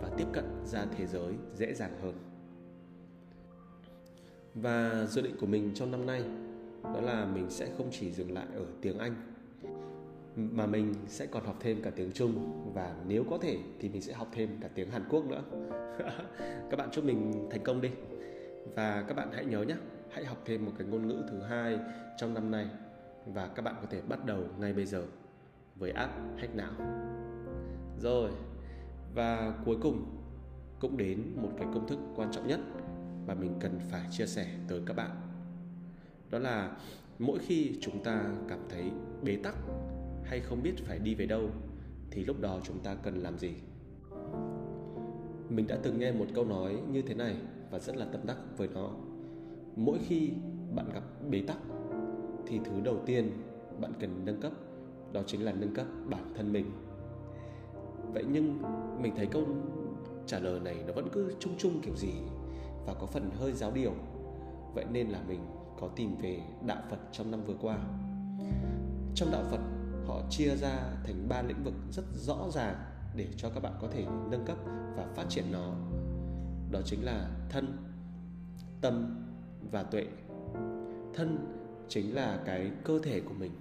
và 0.01 0.09
tiếp 0.17 0.27
cận 0.33 0.45
ra 0.65 0.85
thế 0.97 1.05
giới 1.05 1.33
dễ 1.55 1.73
dàng 1.73 1.99
hơn 2.01 2.34
và 4.55 5.05
dự 5.09 5.21
định 5.21 5.35
của 5.39 5.45
mình 5.45 5.71
trong 5.73 5.91
năm 5.91 6.05
nay 6.05 6.23
đó 6.83 7.01
là 7.01 7.25
mình 7.25 7.49
sẽ 7.49 7.69
không 7.77 7.87
chỉ 7.91 8.11
dừng 8.11 8.33
lại 8.33 8.45
ở 8.55 8.65
tiếng 8.81 8.97
anh 8.97 9.15
mà 10.35 10.65
mình 10.65 10.93
sẽ 11.07 11.25
còn 11.25 11.45
học 11.45 11.55
thêm 11.59 11.81
cả 11.81 11.91
tiếng 11.95 12.11
Trung 12.11 12.61
và 12.73 12.95
nếu 13.07 13.23
có 13.29 13.37
thể 13.37 13.57
thì 13.79 13.89
mình 13.89 14.01
sẽ 14.01 14.13
học 14.13 14.27
thêm 14.31 14.49
cả 14.61 14.69
tiếng 14.75 14.89
Hàn 14.89 15.03
Quốc 15.09 15.25
nữa. 15.25 15.43
các 16.69 16.77
bạn 16.77 16.89
chúc 16.91 17.03
mình 17.03 17.47
thành 17.51 17.63
công 17.63 17.81
đi. 17.81 17.89
Và 18.75 19.05
các 19.07 19.13
bạn 19.13 19.29
hãy 19.33 19.45
nhớ 19.45 19.61
nhé, 19.61 19.75
hãy 20.09 20.25
học 20.25 20.37
thêm 20.45 20.65
một 20.65 20.71
cái 20.77 20.87
ngôn 20.87 21.07
ngữ 21.07 21.23
thứ 21.31 21.41
hai 21.41 21.79
trong 22.17 22.33
năm 22.33 22.51
nay 22.51 22.67
và 23.25 23.47
các 23.47 23.61
bạn 23.61 23.75
có 23.81 23.87
thể 23.89 24.01
bắt 24.01 24.25
đầu 24.25 24.43
ngay 24.59 24.73
bây 24.73 24.85
giờ 24.85 25.05
với 25.75 25.91
app 25.91 26.13
Hack 26.37 26.55
Não. 26.55 26.71
Rồi, 27.99 28.31
và 29.15 29.53
cuối 29.65 29.77
cùng 29.81 30.05
cũng 30.79 30.97
đến 30.97 31.23
một 31.35 31.51
cái 31.57 31.67
công 31.73 31.87
thức 31.87 31.99
quan 32.15 32.31
trọng 32.31 32.47
nhất 32.47 32.59
mà 33.27 33.33
mình 33.33 33.51
cần 33.59 33.79
phải 33.89 34.01
chia 34.11 34.25
sẻ 34.25 34.47
tới 34.67 34.81
các 34.85 34.95
bạn. 34.95 35.11
Đó 36.29 36.39
là 36.39 36.77
mỗi 37.19 37.39
khi 37.39 37.77
chúng 37.81 38.03
ta 38.03 38.25
cảm 38.47 38.59
thấy 38.69 38.91
bế 39.23 39.35
tắc 39.35 39.55
hay 40.23 40.39
không 40.39 40.63
biết 40.63 40.73
phải 40.85 40.99
đi 40.99 41.15
về 41.15 41.25
đâu, 41.25 41.49
thì 42.11 42.25
lúc 42.25 42.41
đó 42.41 42.59
chúng 42.63 42.79
ta 42.79 42.95
cần 42.95 43.15
làm 43.15 43.37
gì? 43.37 43.53
Mình 45.49 45.67
đã 45.67 45.77
từng 45.83 45.99
nghe 45.99 46.11
một 46.11 46.25
câu 46.35 46.45
nói 46.45 46.77
như 46.91 47.01
thế 47.01 47.13
này 47.13 47.35
và 47.71 47.79
rất 47.79 47.97
là 47.97 48.05
tâm 48.05 48.21
đắc 48.25 48.37
với 48.57 48.67
nó. 48.73 48.89
Mỗi 49.75 49.97
khi 50.07 50.31
bạn 50.75 50.89
gặp 50.93 51.03
bế 51.29 51.41
tắc, 51.47 51.57
thì 52.47 52.59
thứ 52.65 52.81
đầu 52.83 52.99
tiên 53.05 53.31
bạn 53.81 53.93
cần 53.99 54.21
nâng 54.25 54.41
cấp, 54.41 54.51
đó 55.13 55.21
chính 55.27 55.45
là 55.45 55.51
nâng 55.51 55.73
cấp 55.73 55.85
bản 56.09 56.33
thân 56.35 56.53
mình. 56.53 56.71
Vậy 58.13 58.25
nhưng 58.31 58.61
mình 59.01 59.13
thấy 59.15 59.25
câu 59.25 59.43
trả 60.25 60.39
lời 60.39 60.59
này 60.59 60.83
nó 60.87 60.93
vẫn 60.93 61.09
cứ 61.11 61.33
chung 61.39 61.53
chung 61.57 61.81
kiểu 61.81 61.95
gì? 61.95 62.13
Và 62.85 62.93
có 62.93 63.05
phần 63.05 63.29
hơi 63.39 63.53
giáo 63.53 63.71
điều. 63.71 63.93
Vậy 64.73 64.85
nên 64.91 65.09
là 65.09 65.19
mình 65.27 65.39
có 65.79 65.87
tìm 65.95 66.15
về 66.21 66.39
đạo 66.65 66.81
phật 66.89 66.99
trong 67.11 67.31
năm 67.31 67.43
vừa 67.43 67.55
qua. 67.61 67.77
Trong 69.15 69.31
đạo 69.31 69.43
phật, 69.51 69.59
họ 70.07 70.21
chia 70.29 70.55
ra 70.55 70.75
thành 71.03 71.25
ba 71.29 71.41
lĩnh 71.41 71.63
vực 71.63 71.73
rất 71.91 72.03
rõ 72.15 72.49
ràng 72.53 72.75
để 73.15 73.27
cho 73.37 73.49
các 73.49 73.63
bạn 73.63 73.73
có 73.81 73.87
thể 73.87 74.05
nâng 74.31 74.45
cấp 74.45 74.57
và 74.95 75.07
phát 75.15 75.25
triển 75.29 75.45
nó. 75.51 75.73
Đó 76.71 76.79
chính 76.85 77.05
là 77.05 77.29
thân, 77.49 77.77
tâm 78.81 79.25
và 79.71 79.83
tuệ. 79.83 80.07
Thân 81.13 81.37
chính 81.87 82.15
là 82.15 82.39
cái 82.45 82.71
cơ 82.83 82.99
thể 83.03 83.19
của 83.19 83.33
mình. 83.33 83.51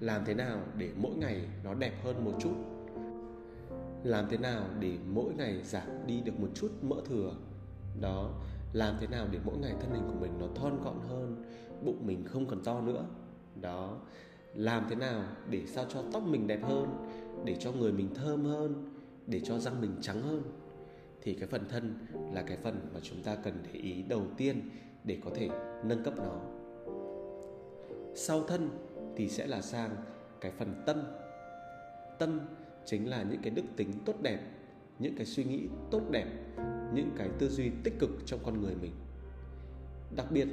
Làm 0.00 0.24
thế 0.24 0.34
nào 0.34 0.58
để 0.76 0.90
mỗi 0.96 1.16
ngày 1.16 1.40
nó 1.64 1.74
đẹp 1.74 1.92
hơn 2.04 2.24
một 2.24 2.32
chút? 2.40 2.54
Làm 4.04 4.26
thế 4.30 4.36
nào 4.36 4.64
để 4.80 4.98
mỗi 5.08 5.34
ngày 5.34 5.62
giảm 5.62 6.06
đi 6.06 6.20
được 6.20 6.40
một 6.40 6.48
chút 6.54 6.70
mỡ 6.82 6.96
thừa? 7.08 7.32
Đó, 8.00 8.30
làm 8.72 8.94
thế 9.00 9.06
nào 9.06 9.26
để 9.30 9.38
mỗi 9.44 9.58
ngày 9.58 9.74
thân 9.80 9.90
hình 9.90 10.02
của 10.08 10.20
mình 10.20 10.32
nó 10.38 10.46
thon 10.54 10.82
gọn 10.84 11.00
hơn, 11.08 11.44
bụng 11.84 12.06
mình 12.06 12.24
không 12.24 12.46
còn 12.46 12.64
to 12.64 12.80
nữa. 12.80 13.04
Đó, 13.60 13.98
làm 14.54 14.86
thế 14.90 14.96
nào 14.96 15.22
để 15.50 15.66
sao 15.66 15.84
cho 15.88 16.02
tóc 16.12 16.22
mình 16.22 16.46
đẹp 16.46 16.60
hơn, 16.62 17.06
để 17.44 17.56
cho 17.60 17.72
người 17.72 17.92
mình 17.92 18.14
thơm 18.14 18.44
hơn, 18.44 18.94
để 19.26 19.40
cho 19.40 19.58
răng 19.58 19.80
mình 19.80 19.96
trắng 20.00 20.22
hơn. 20.22 20.42
Thì 21.22 21.34
cái 21.34 21.48
phần 21.48 21.64
thân 21.68 21.94
là 22.32 22.42
cái 22.42 22.56
phần 22.56 22.80
mà 22.94 23.00
chúng 23.02 23.22
ta 23.22 23.34
cần 23.34 23.62
để 23.72 23.80
ý 23.80 24.02
đầu 24.02 24.22
tiên 24.36 24.70
để 25.04 25.18
có 25.24 25.30
thể 25.34 25.48
nâng 25.84 26.04
cấp 26.04 26.14
nó. 26.16 26.40
Sau 28.14 28.42
thân 28.42 28.70
thì 29.16 29.28
sẽ 29.28 29.46
là 29.46 29.62
sang 29.62 29.90
cái 30.40 30.52
phần 30.58 30.82
tâm. 30.86 31.02
Tâm 32.18 32.40
chính 32.84 33.08
là 33.10 33.22
những 33.22 33.40
cái 33.42 33.50
đức 33.50 33.64
tính 33.76 33.92
tốt 34.04 34.14
đẹp, 34.22 34.40
những 34.98 35.14
cái 35.16 35.26
suy 35.26 35.44
nghĩ 35.44 35.68
tốt 35.90 36.02
đẹp 36.10 36.26
những 36.94 37.10
cái 37.16 37.28
tư 37.38 37.48
duy 37.48 37.70
tích 37.84 37.98
cực 37.98 38.10
trong 38.26 38.40
con 38.44 38.62
người 38.62 38.74
mình. 38.74 38.92
Đặc 40.16 40.26
biệt, 40.30 40.48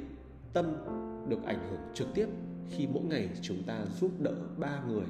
tâm 0.52 0.72
được 1.28 1.44
ảnh 1.44 1.70
hưởng 1.70 1.80
trực 1.94 2.08
tiếp 2.14 2.26
khi 2.70 2.86
mỗi 2.86 3.02
ngày 3.02 3.28
chúng 3.42 3.62
ta 3.66 3.84
giúp 4.00 4.10
đỡ 4.18 4.34
ba 4.58 4.82
người. 4.88 5.06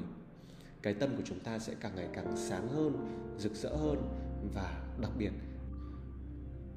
Cái 0.81 0.93
tâm 0.93 1.09
của 1.17 1.23
chúng 1.25 1.39
ta 1.39 1.59
sẽ 1.59 1.73
càng 1.79 1.95
ngày 1.95 2.09
càng 2.13 2.37
sáng 2.37 2.67
hơn, 2.67 2.93
rực 3.37 3.55
rỡ 3.55 3.75
hơn 3.75 3.97
và 4.53 4.83
đặc 5.01 5.11
biệt, 5.17 5.31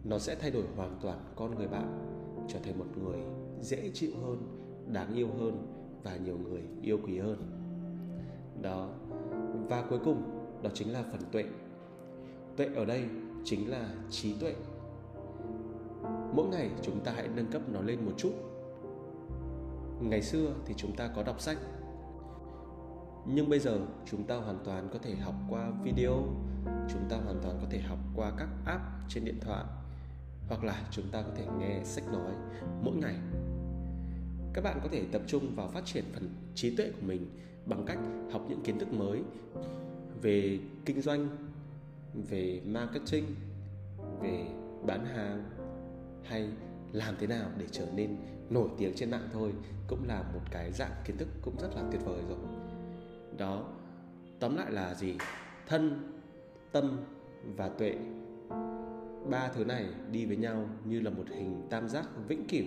nó 0.04 0.18
sẽ 0.18 0.34
thay 0.34 0.50
đổi 0.50 0.64
hoàn 0.76 0.98
toàn 1.02 1.18
con 1.36 1.54
người 1.54 1.68
bạn, 1.68 2.08
trở 2.48 2.58
thành 2.58 2.78
một 2.78 2.86
người 3.02 3.18
dễ 3.60 3.90
chịu 3.94 4.10
hơn, 4.22 4.38
đáng 4.92 5.14
yêu 5.14 5.28
hơn 5.38 5.66
và 6.02 6.16
nhiều 6.16 6.38
người 6.38 6.62
yêu 6.82 6.98
quý 7.04 7.18
hơn. 7.18 7.38
Đó, 8.62 8.90
và 9.68 9.84
cuối 9.90 9.98
cùng, 10.04 10.22
đó 10.62 10.70
chính 10.74 10.92
là 10.92 11.02
phần 11.12 11.20
tuệ. 11.32 11.44
Tuệ 12.56 12.66
ở 12.74 12.84
đây 12.84 13.04
chính 13.44 13.70
là 13.70 13.94
trí 14.10 14.34
tuệ. 14.40 14.54
Mỗi 16.34 16.48
ngày 16.48 16.70
chúng 16.82 17.00
ta 17.00 17.12
hãy 17.16 17.28
nâng 17.28 17.46
cấp 17.46 17.62
nó 17.68 17.80
lên 17.80 18.06
một 18.06 18.12
chút. 18.16 18.32
Ngày 20.00 20.22
xưa 20.22 20.54
thì 20.66 20.74
chúng 20.76 20.96
ta 20.96 21.10
có 21.16 21.22
đọc 21.22 21.40
sách, 21.40 21.58
nhưng 23.26 23.48
bây 23.48 23.58
giờ 23.58 23.80
chúng 24.10 24.24
ta 24.24 24.36
hoàn 24.36 24.58
toàn 24.64 24.88
có 24.92 24.98
thể 25.02 25.14
học 25.14 25.34
qua 25.50 25.70
video, 25.82 26.22
chúng 26.64 27.02
ta 27.08 27.16
hoàn 27.16 27.40
toàn 27.42 27.58
có 27.60 27.66
thể 27.70 27.80
học 27.80 27.98
qua 28.16 28.32
các 28.38 28.48
app 28.64 28.82
trên 29.08 29.24
điện 29.24 29.38
thoại, 29.40 29.64
hoặc 30.48 30.64
là 30.64 30.86
chúng 30.90 31.08
ta 31.12 31.22
có 31.22 31.30
thể 31.36 31.46
nghe 31.58 31.80
sách 31.84 32.04
nói 32.12 32.32
mỗi 32.82 32.96
ngày. 32.96 33.16
Các 34.52 34.64
bạn 34.64 34.80
có 34.82 34.88
thể 34.92 35.04
tập 35.12 35.22
trung 35.26 35.54
vào 35.56 35.68
phát 35.68 35.84
triển 35.84 36.04
phần 36.14 36.28
trí 36.54 36.76
tuệ 36.76 36.90
của 36.90 37.06
mình 37.06 37.26
bằng 37.66 37.84
cách 37.86 37.98
học 38.32 38.46
những 38.48 38.62
kiến 38.62 38.78
thức 38.78 38.92
mới 38.92 39.22
về 40.22 40.58
kinh 40.84 41.00
doanh 41.00 41.28
về 42.14 42.60
marketing, 42.64 43.24
về 44.20 44.46
bán 44.86 45.04
hàng 45.04 45.50
hay 46.24 46.48
làm 46.92 47.14
thế 47.18 47.26
nào 47.26 47.50
để 47.58 47.66
trở 47.70 47.86
nên 47.94 48.16
nổi 48.50 48.68
tiếng 48.78 48.92
trên 48.94 49.10
mạng 49.10 49.28
thôi 49.32 49.52
cũng 49.86 50.08
là 50.08 50.22
một 50.34 50.40
cái 50.50 50.72
dạng 50.72 50.92
kiến 51.04 51.16
thức 51.16 51.28
cũng 51.42 51.56
rất 51.60 51.68
là 51.76 51.82
tuyệt 51.92 52.00
vời 52.04 52.22
rồi. 52.28 52.38
Đó, 53.38 53.72
tóm 54.40 54.56
lại 54.56 54.72
là 54.72 54.94
gì? 54.94 55.14
Thân, 55.66 56.12
tâm 56.72 57.00
và 57.56 57.68
tuệ. 57.68 57.94
Ba 59.30 59.48
thứ 59.54 59.64
này 59.64 59.86
đi 60.12 60.26
với 60.26 60.36
nhau 60.36 60.68
như 60.84 61.00
là 61.00 61.10
một 61.10 61.24
hình 61.28 61.66
tam 61.70 61.88
giác 61.88 62.08
vĩnh 62.28 62.46
cửu, 62.48 62.64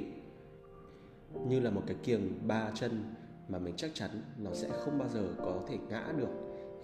như 1.47 1.59
là 1.59 1.69
một 1.69 1.83
cái 1.87 1.95
kiềng 2.03 2.47
ba 2.47 2.71
chân 2.75 3.15
mà 3.47 3.59
mình 3.59 3.73
chắc 3.77 3.91
chắn 3.93 4.09
nó 4.37 4.53
sẽ 4.53 4.69
không 4.69 4.97
bao 4.97 5.09
giờ 5.09 5.27
có 5.37 5.61
thể 5.67 5.77
ngã 5.89 6.13
được 6.17 6.29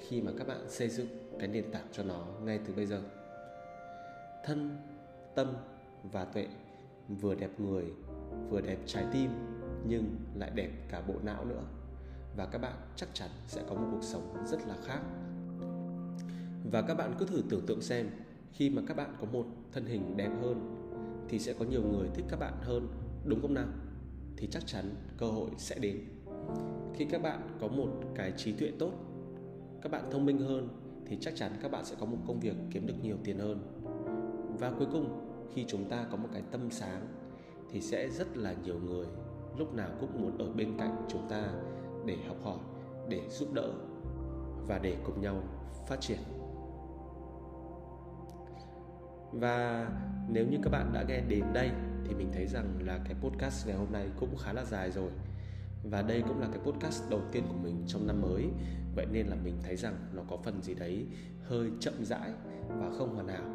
khi 0.07 0.21
mà 0.21 0.31
các 0.37 0.47
bạn 0.47 0.69
xây 0.69 0.89
dựng 0.89 1.07
cái 1.39 1.47
nền 1.47 1.71
tảng 1.71 1.87
cho 1.91 2.03
nó 2.03 2.25
ngay 2.43 2.59
từ 2.65 2.73
bây 2.73 2.85
giờ. 2.85 3.01
Thân, 4.45 4.77
tâm 5.35 5.53
và 6.11 6.25
tuệ, 6.25 6.47
vừa 7.21 7.35
đẹp 7.35 7.51
người, 7.57 7.85
vừa 8.49 8.61
đẹp 8.61 8.77
trái 8.85 9.05
tim, 9.11 9.31
nhưng 9.87 10.15
lại 10.35 10.51
đẹp 10.55 10.69
cả 10.89 11.01
bộ 11.07 11.13
não 11.23 11.45
nữa. 11.45 11.63
Và 12.37 12.45
các 12.45 12.57
bạn 12.57 12.75
chắc 12.95 13.09
chắn 13.13 13.29
sẽ 13.47 13.63
có 13.69 13.75
một 13.75 13.87
cuộc 13.91 14.03
sống 14.03 14.35
rất 14.45 14.67
là 14.67 14.75
khác. 14.85 14.99
Và 16.71 16.81
các 16.81 16.93
bạn 16.93 17.15
cứ 17.19 17.25
thử 17.25 17.43
tưởng 17.49 17.65
tượng 17.65 17.81
xem, 17.81 18.09
khi 18.53 18.69
mà 18.69 18.81
các 18.87 18.97
bạn 18.97 19.15
có 19.21 19.27
một 19.31 19.45
thân 19.71 19.85
hình 19.85 20.17
đẹp 20.17 20.31
hơn, 20.41 20.75
thì 21.29 21.39
sẽ 21.39 21.53
có 21.53 21.65
nhiều 21.65 21.83
người 21.83 22.09
thích 22.13 22.25
các 22.29 22.39
bạn 22.39 22.53
hơn, 22.61 22.87
đúng 23.25 23.41
không 23.41 23.53
nào? 23.53 23.67
Thì 24.37 24.47
chắc 24.51 24.63
chắn 24.65 24.95
cơ 25.17 25.25
hội 25.25 25.49
sẽ 25.57 25.79
đến. 25.79 25.99
Khi 26.93 27.05
các 27.05 27.21
bạn 27.21 27.57
có 27.61 27.67
một 27.67 27.89
cái 28.15 28.33
trí 28.37 28.51
tuệ 28.51 28.71
tốt, 28.79 28.91
các 29.81 29.91
bạn 29.91 30.11
thông 30.11 30.25
minh 30.25 30.37
hơn 30.37 30.67
thì 31.09 31.17
chắc 31.21 31.35
chắn 31.35 31.51
các 31.61 31.71
bạn 31.71 31.85
sẽ 31.85 31.95
có 31.99 32.05
một 32.05 32.17
công 32.27 32.39
việc 32.39 32.55
kiếm 32.71 32.87
được 32.87 32.93
nhiều 33.03 33.17
tiền 33.23 33.39
hơn. 33.39 33.59
Và 34.59 34.71
cuối 34.77 34.87
cùng, 34.91 35.29
khi 35.53 35.65
chúng 35.67 35.89
ta 35.89 36.05
có 36.11 36.17
một 36.17 36.29
cái 36.33 36.41
tâm 36.51 36.71
sáng 36.71 37.07
thì 37.71 37.81
sẽ 37.81 38.09
rất 38.09 38.37
là 38.37 38.53
nhiều 38.63 38.79
người 38.79 39.05
lúc 39.57 39.73
nào 39.73 39.89
cũng 39.99 40.21
muốn 40.21 40.37
ở 40.37 40.53
bên 40.53 40.77
cạnh 40.77 41.05
chúng 41.07 41.27
ta 41.29 41.49
để 42.05 42.17
học 42.27 42.37
hỏi, 42.43 42.57
để 43.09 43.21
giúp 43.29 43.53
đỡ 43.53 43.71
và 44.67 44.79
để 44.83 44.97
cùng 45.03 45.21
nhau 45.21 45.43
phát 45.87 46.01
triển. 46.01 46.19
Và 49.31 49.89
nếu 50.29 50.47
như 50.47 50.57
các 50.63 50.69
bạn 50.69 50.91
đã 50.93 51.03
nghe 51.07 51.21
đến 51.21 51.43
đây 51.53 51.71
thì 52.05 52.15
mình 52.15 52.29
thấy 52.33 52.47
rằng 52.47 52.79
là 52.79 52.99
cái 53.05 53.15
podcast 53.21 53.67
ngày 53.67 53.77
hôm 53.77 53.91
nay 53.91 54.07
cũng 54.19 54.37
khá 54.37 54.53
là 54.53 54.65
dài 54.65 54.91
rồi 54.91 55.11
và 55.83 56.01
đây 56.01 56.23
cũng 56.27 56.39
là 56.39 56.47
cái 56.47 56.59
podcast 56.59 57.09
đầu 57.09 57.21
tiên 57.31 57.43
của 57.49 57.57
mình 57.63 57.83
trong 57.87 58.07
năm 58.07 58.21
mới. 58.21 58.49
Vậy 58.95 59.05
nên 59.11 59.27
là 59.27 59.35
mình 59.35 59.57
thấy 59.63 59.75
rằng 59.75 59.95
nó 60.13 60.23
có 60.29 60.37
phần 60.37 60.61
gì 60.61 60.73
đấy 60.73 61.05
hơi 61.43 61.69
chậm 61.79 61.93
rãi 62.05 62.31
và 62.67 62.91
không 62.97 63.15
hoàn 63.15 63.27
hảo. 63.27 63.45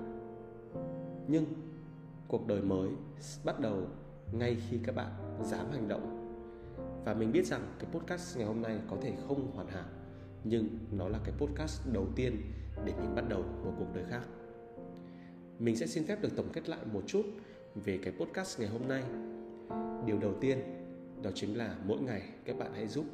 Nhưng 1.28 1.44
cuộc 2.28 2.46
đời 2.46 2.62
mới 2.62 2.90
bắt 3.44 3.60
đầu 3.60 3.87
ngay 4.32 4.56
khi 4.68 4.78
các 4.84 4.94
bạn 4.94 5.38
dám 5.42 5.66
hành 5.72 5.88
động. 5.88 6.20
Và 7.04 7.14
mình 7.14 7.32
biết 7.32 7.46
rằng 7.46 7.74
cái 7.78 7.90
podcast 7.92 8.38
ngày 8.38 8.46
hôm 8.46 8.62
nay 8.62 8.78
có 8.90 8.96
thể 9.02 9.12
không 9.28 9.50
hoàn 9.54 9.66
hảo, 9.66 9.88
nhưng 10.44 10.68
nó 10.90 11.08
là 11.08 11.18
cái 11.24 11.34
podcast 11.38 11.92
đầu 11.92 12.06
tiên 12.16 12.37
để 12.84 12.92
mình 13.00 13.14
bắt 13.14 13.24
đầu 13.28 13.42
một 13.64 13.72
cuộc 13.78 13.94
đời 13.94 14.04
khác. 14.04 14.22
Mình 15.58 15.76
sẽ 15.76 15.87
xin 15.87 16.06
phép 16.06 16.22
được 16.22 16.37
tổng 16.37 16.48
kết 16.52 16.68
lại 16.68 16.80
một 16.92 17.02
chút 17.06 17.22
về 17.74 17.98
cái 18.02 18.12
podcast 18.20 18.60
ngày 18.60 18.68
hôm 18.68 18.88
nay. 18.88 19.02
Điều 20.06 20.18
đầu 20.18 20.34
tiên 20.40 20.84
đó 21.24 21.30
chính 21.34 21.58
là 21.58 21.76
mỗi 21.87 22.00
ngày 22.00 22.22
các 22.44 22.58
bạn 22.58 22.70
hãy 22.74 22.88
giúp 22.88 23.04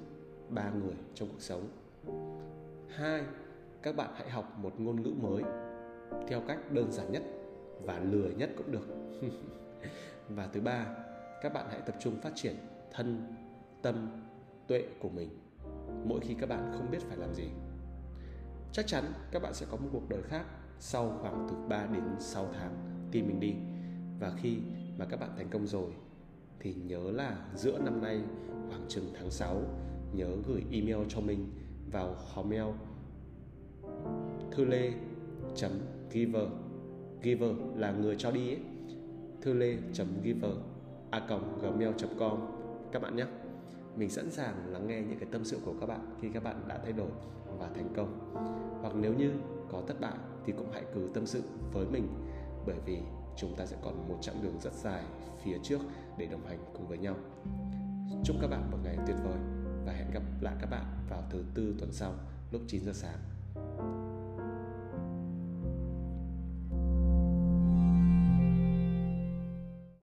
ba 0.48 0.70
người 0.70 0.94
trong 1.14 1.28
cuộc 1.28 1.40
sống. 1.40 1.68
Hai, 2.88 3.22
các 3.82 3.96
bạn 3.96 4.10
hãy 4.16 4.30
học 4.30 4.58
một 4.58 4.80
ngôn 4.80 5.02
ngữ 5.02 5.12
mới 5.20 5.42
theo 6.28 6.40
cách 6.48 6.72
đơn 6.72 6.92
giản 6.92 7.12
nhất 7.12 7.22
và 7.82 7.98
lười 7.98 8.34
nhất 8.34 8.50
cũng 8.56 8.72
được. 8.72 8.86
Và 10.28 10.48
thứ 10.52 10.60
ba, 10.60 10.86
các 11.42 11.52
bạn 11.52 11.66
hãy 11.70 11.80
tập 11.86 11.94
trung 12.00 12.20
phát 12.20 12.32
triển 12.34 12.56
thân, 12.92 13.34
tâm, 13.82 14.24
tuệ 14.66 14.84
của 15.00 15.08
mình 15.08 15.28
mỗi 16.04 16.20
khi 16.20 16.34
các 16.34 16.48
bạn 16.48 16.72
không 16.76 16.90
biết 16.90 16.98
phải 17.08 17.16
làm 17.16 17.34
gì. 17.34 17.48
Chắc 18.72 18.86
chắn 18.86 19.04
các 19.30 19.42
bạn 19.42 19.54
sẽ 19.54 19.66
có 19.70 19.76
một 19.76 19.88
cuộc 19.92 20.08
đời 20.08 20.22
khác 20.22 20.44
sau 20.78 21.18
khoảng 21.20 21.46
từ 21.50 21.56
3 21.68 21.86
đến 21.86 22.04
6 22.18 22.48
tháng 22.52 22.74
tìm 23.12 23.26
mình 23.26 23.40
đi. 23.40 23.54
Và 24.20 24.32
khi 24.42 24.58
mà 24.98 25.06
các 25.10 25.20
bạn 25.20 25.30
thành 25.36 25.48
công 25.50 25.66
rồi 25.66 25.90
thì 26.60 26.74
nhớ 26.74 27.10
là 27.10 27.38
giữa 27.54 27.78
năm 27.78 28.02
nay, 28.02 28.20
khoảng 28.68 28.84
chừng 28.88 29.04
tháng 29.14 29.30
6 29.30 29.62
nhớ 30.12 30.28
gửi 30.48 30.64
email 30.72 31.06
cho 31.08 31.20
mình 31.20 31.46
vào 31.92 32.14
hotmail 32.34 32.74
thư 34.50 34.64
lê 34.64 34.92
chấm 35.54 35.70
giver 36.10 36.48
giver 37.22 37.50
là 37.76 37.92
người 37.92 38.16
cho 38.18 38.30
đi 38.30 38.48
ấy. 38.48 38.58
thư 39.40 39.52
lê 39.52 39.76
chấm 39.92 40.06
giver 40.24 40.52
a 41.10 41.26
gmail 41.62 41.90
com 42.18 42.38
các 42.92 43.02
bạn 43.02 43.16
nhé, 43.16 43.26
mình 43.96 44.10
sẵn 44.10 44.30
sàng 44.30 44.72
lắng 44.72 44.86
nghe 44.88 45.00
những 45.00 45.18
cái 45.18 45.28
tâm 45.32 45.44
sự 45.44 45.58
của 45.64 45.74
các 45.80 45.86
bạn 45.86 46.16
khi 46.20 46.28
các 46.34 46.42
bạn 46.42 46.62
đã 46.68 46.80
thay 46.82 46.92
đổi 46.92 47.10
và 47.58 47.68
thành 47.74 47.88
công 47.96 48.34
hoặc 48.80 48.94
nếu 49.00 49.14
như 49.14 49.32
có 49.72 49.82
thất 49.86 50.00
bại 50.00 50.18
thì 50.46 50.52
cũng 50.52 50.70
hãy 50.72 50.82
cứ 50.94 51.08
tâm 51.14 51.26
sự 51.26 51.42
với 51.72 51.86
mình, 51.86 52.08
bởi 52.66 52.76
vì 52.86 52.98
chúng 53.40 53.56
ta 53.56 53.66
sẽ 53.66 53.76
còn 53.82 54.08
một 54.08 54.18
chặng 54.20 54.42
đường 54.42 54.60
rất 54.60 54.72
dài 54.72 55.04
phía 55.44 55.58
trước 55.62 55.80
để 56.18 56.26
đồng 56.26 56.46
hành 56.46 56.58
cùng 56.72 56.88
với 56.88 56.98
nhau. 56.98 57.16
Chúc 58.24 58.36
các 58.40 58.46
bạn 58.50 58.70
một 58.70 58.78
ngày 58.84 58.96
tuyệt 59.06 59.16
vời 59.24 59.38
và 59.86 59.92
hẹn 59.92 60.10
gặp 60.10 60.22
lại 60.40 60.54
các 60.60 60.70
bạn 60.70 60.84
vào 61.08 61.22
thứ 61.30 61.44
tư 61.54 61.74
tuần 61.78 61.92
sau 61.92 62.14
lúc 62.50 62.62
9 62.68 62.84
giờ 62.84 62.92
sáng. 62.94 63.18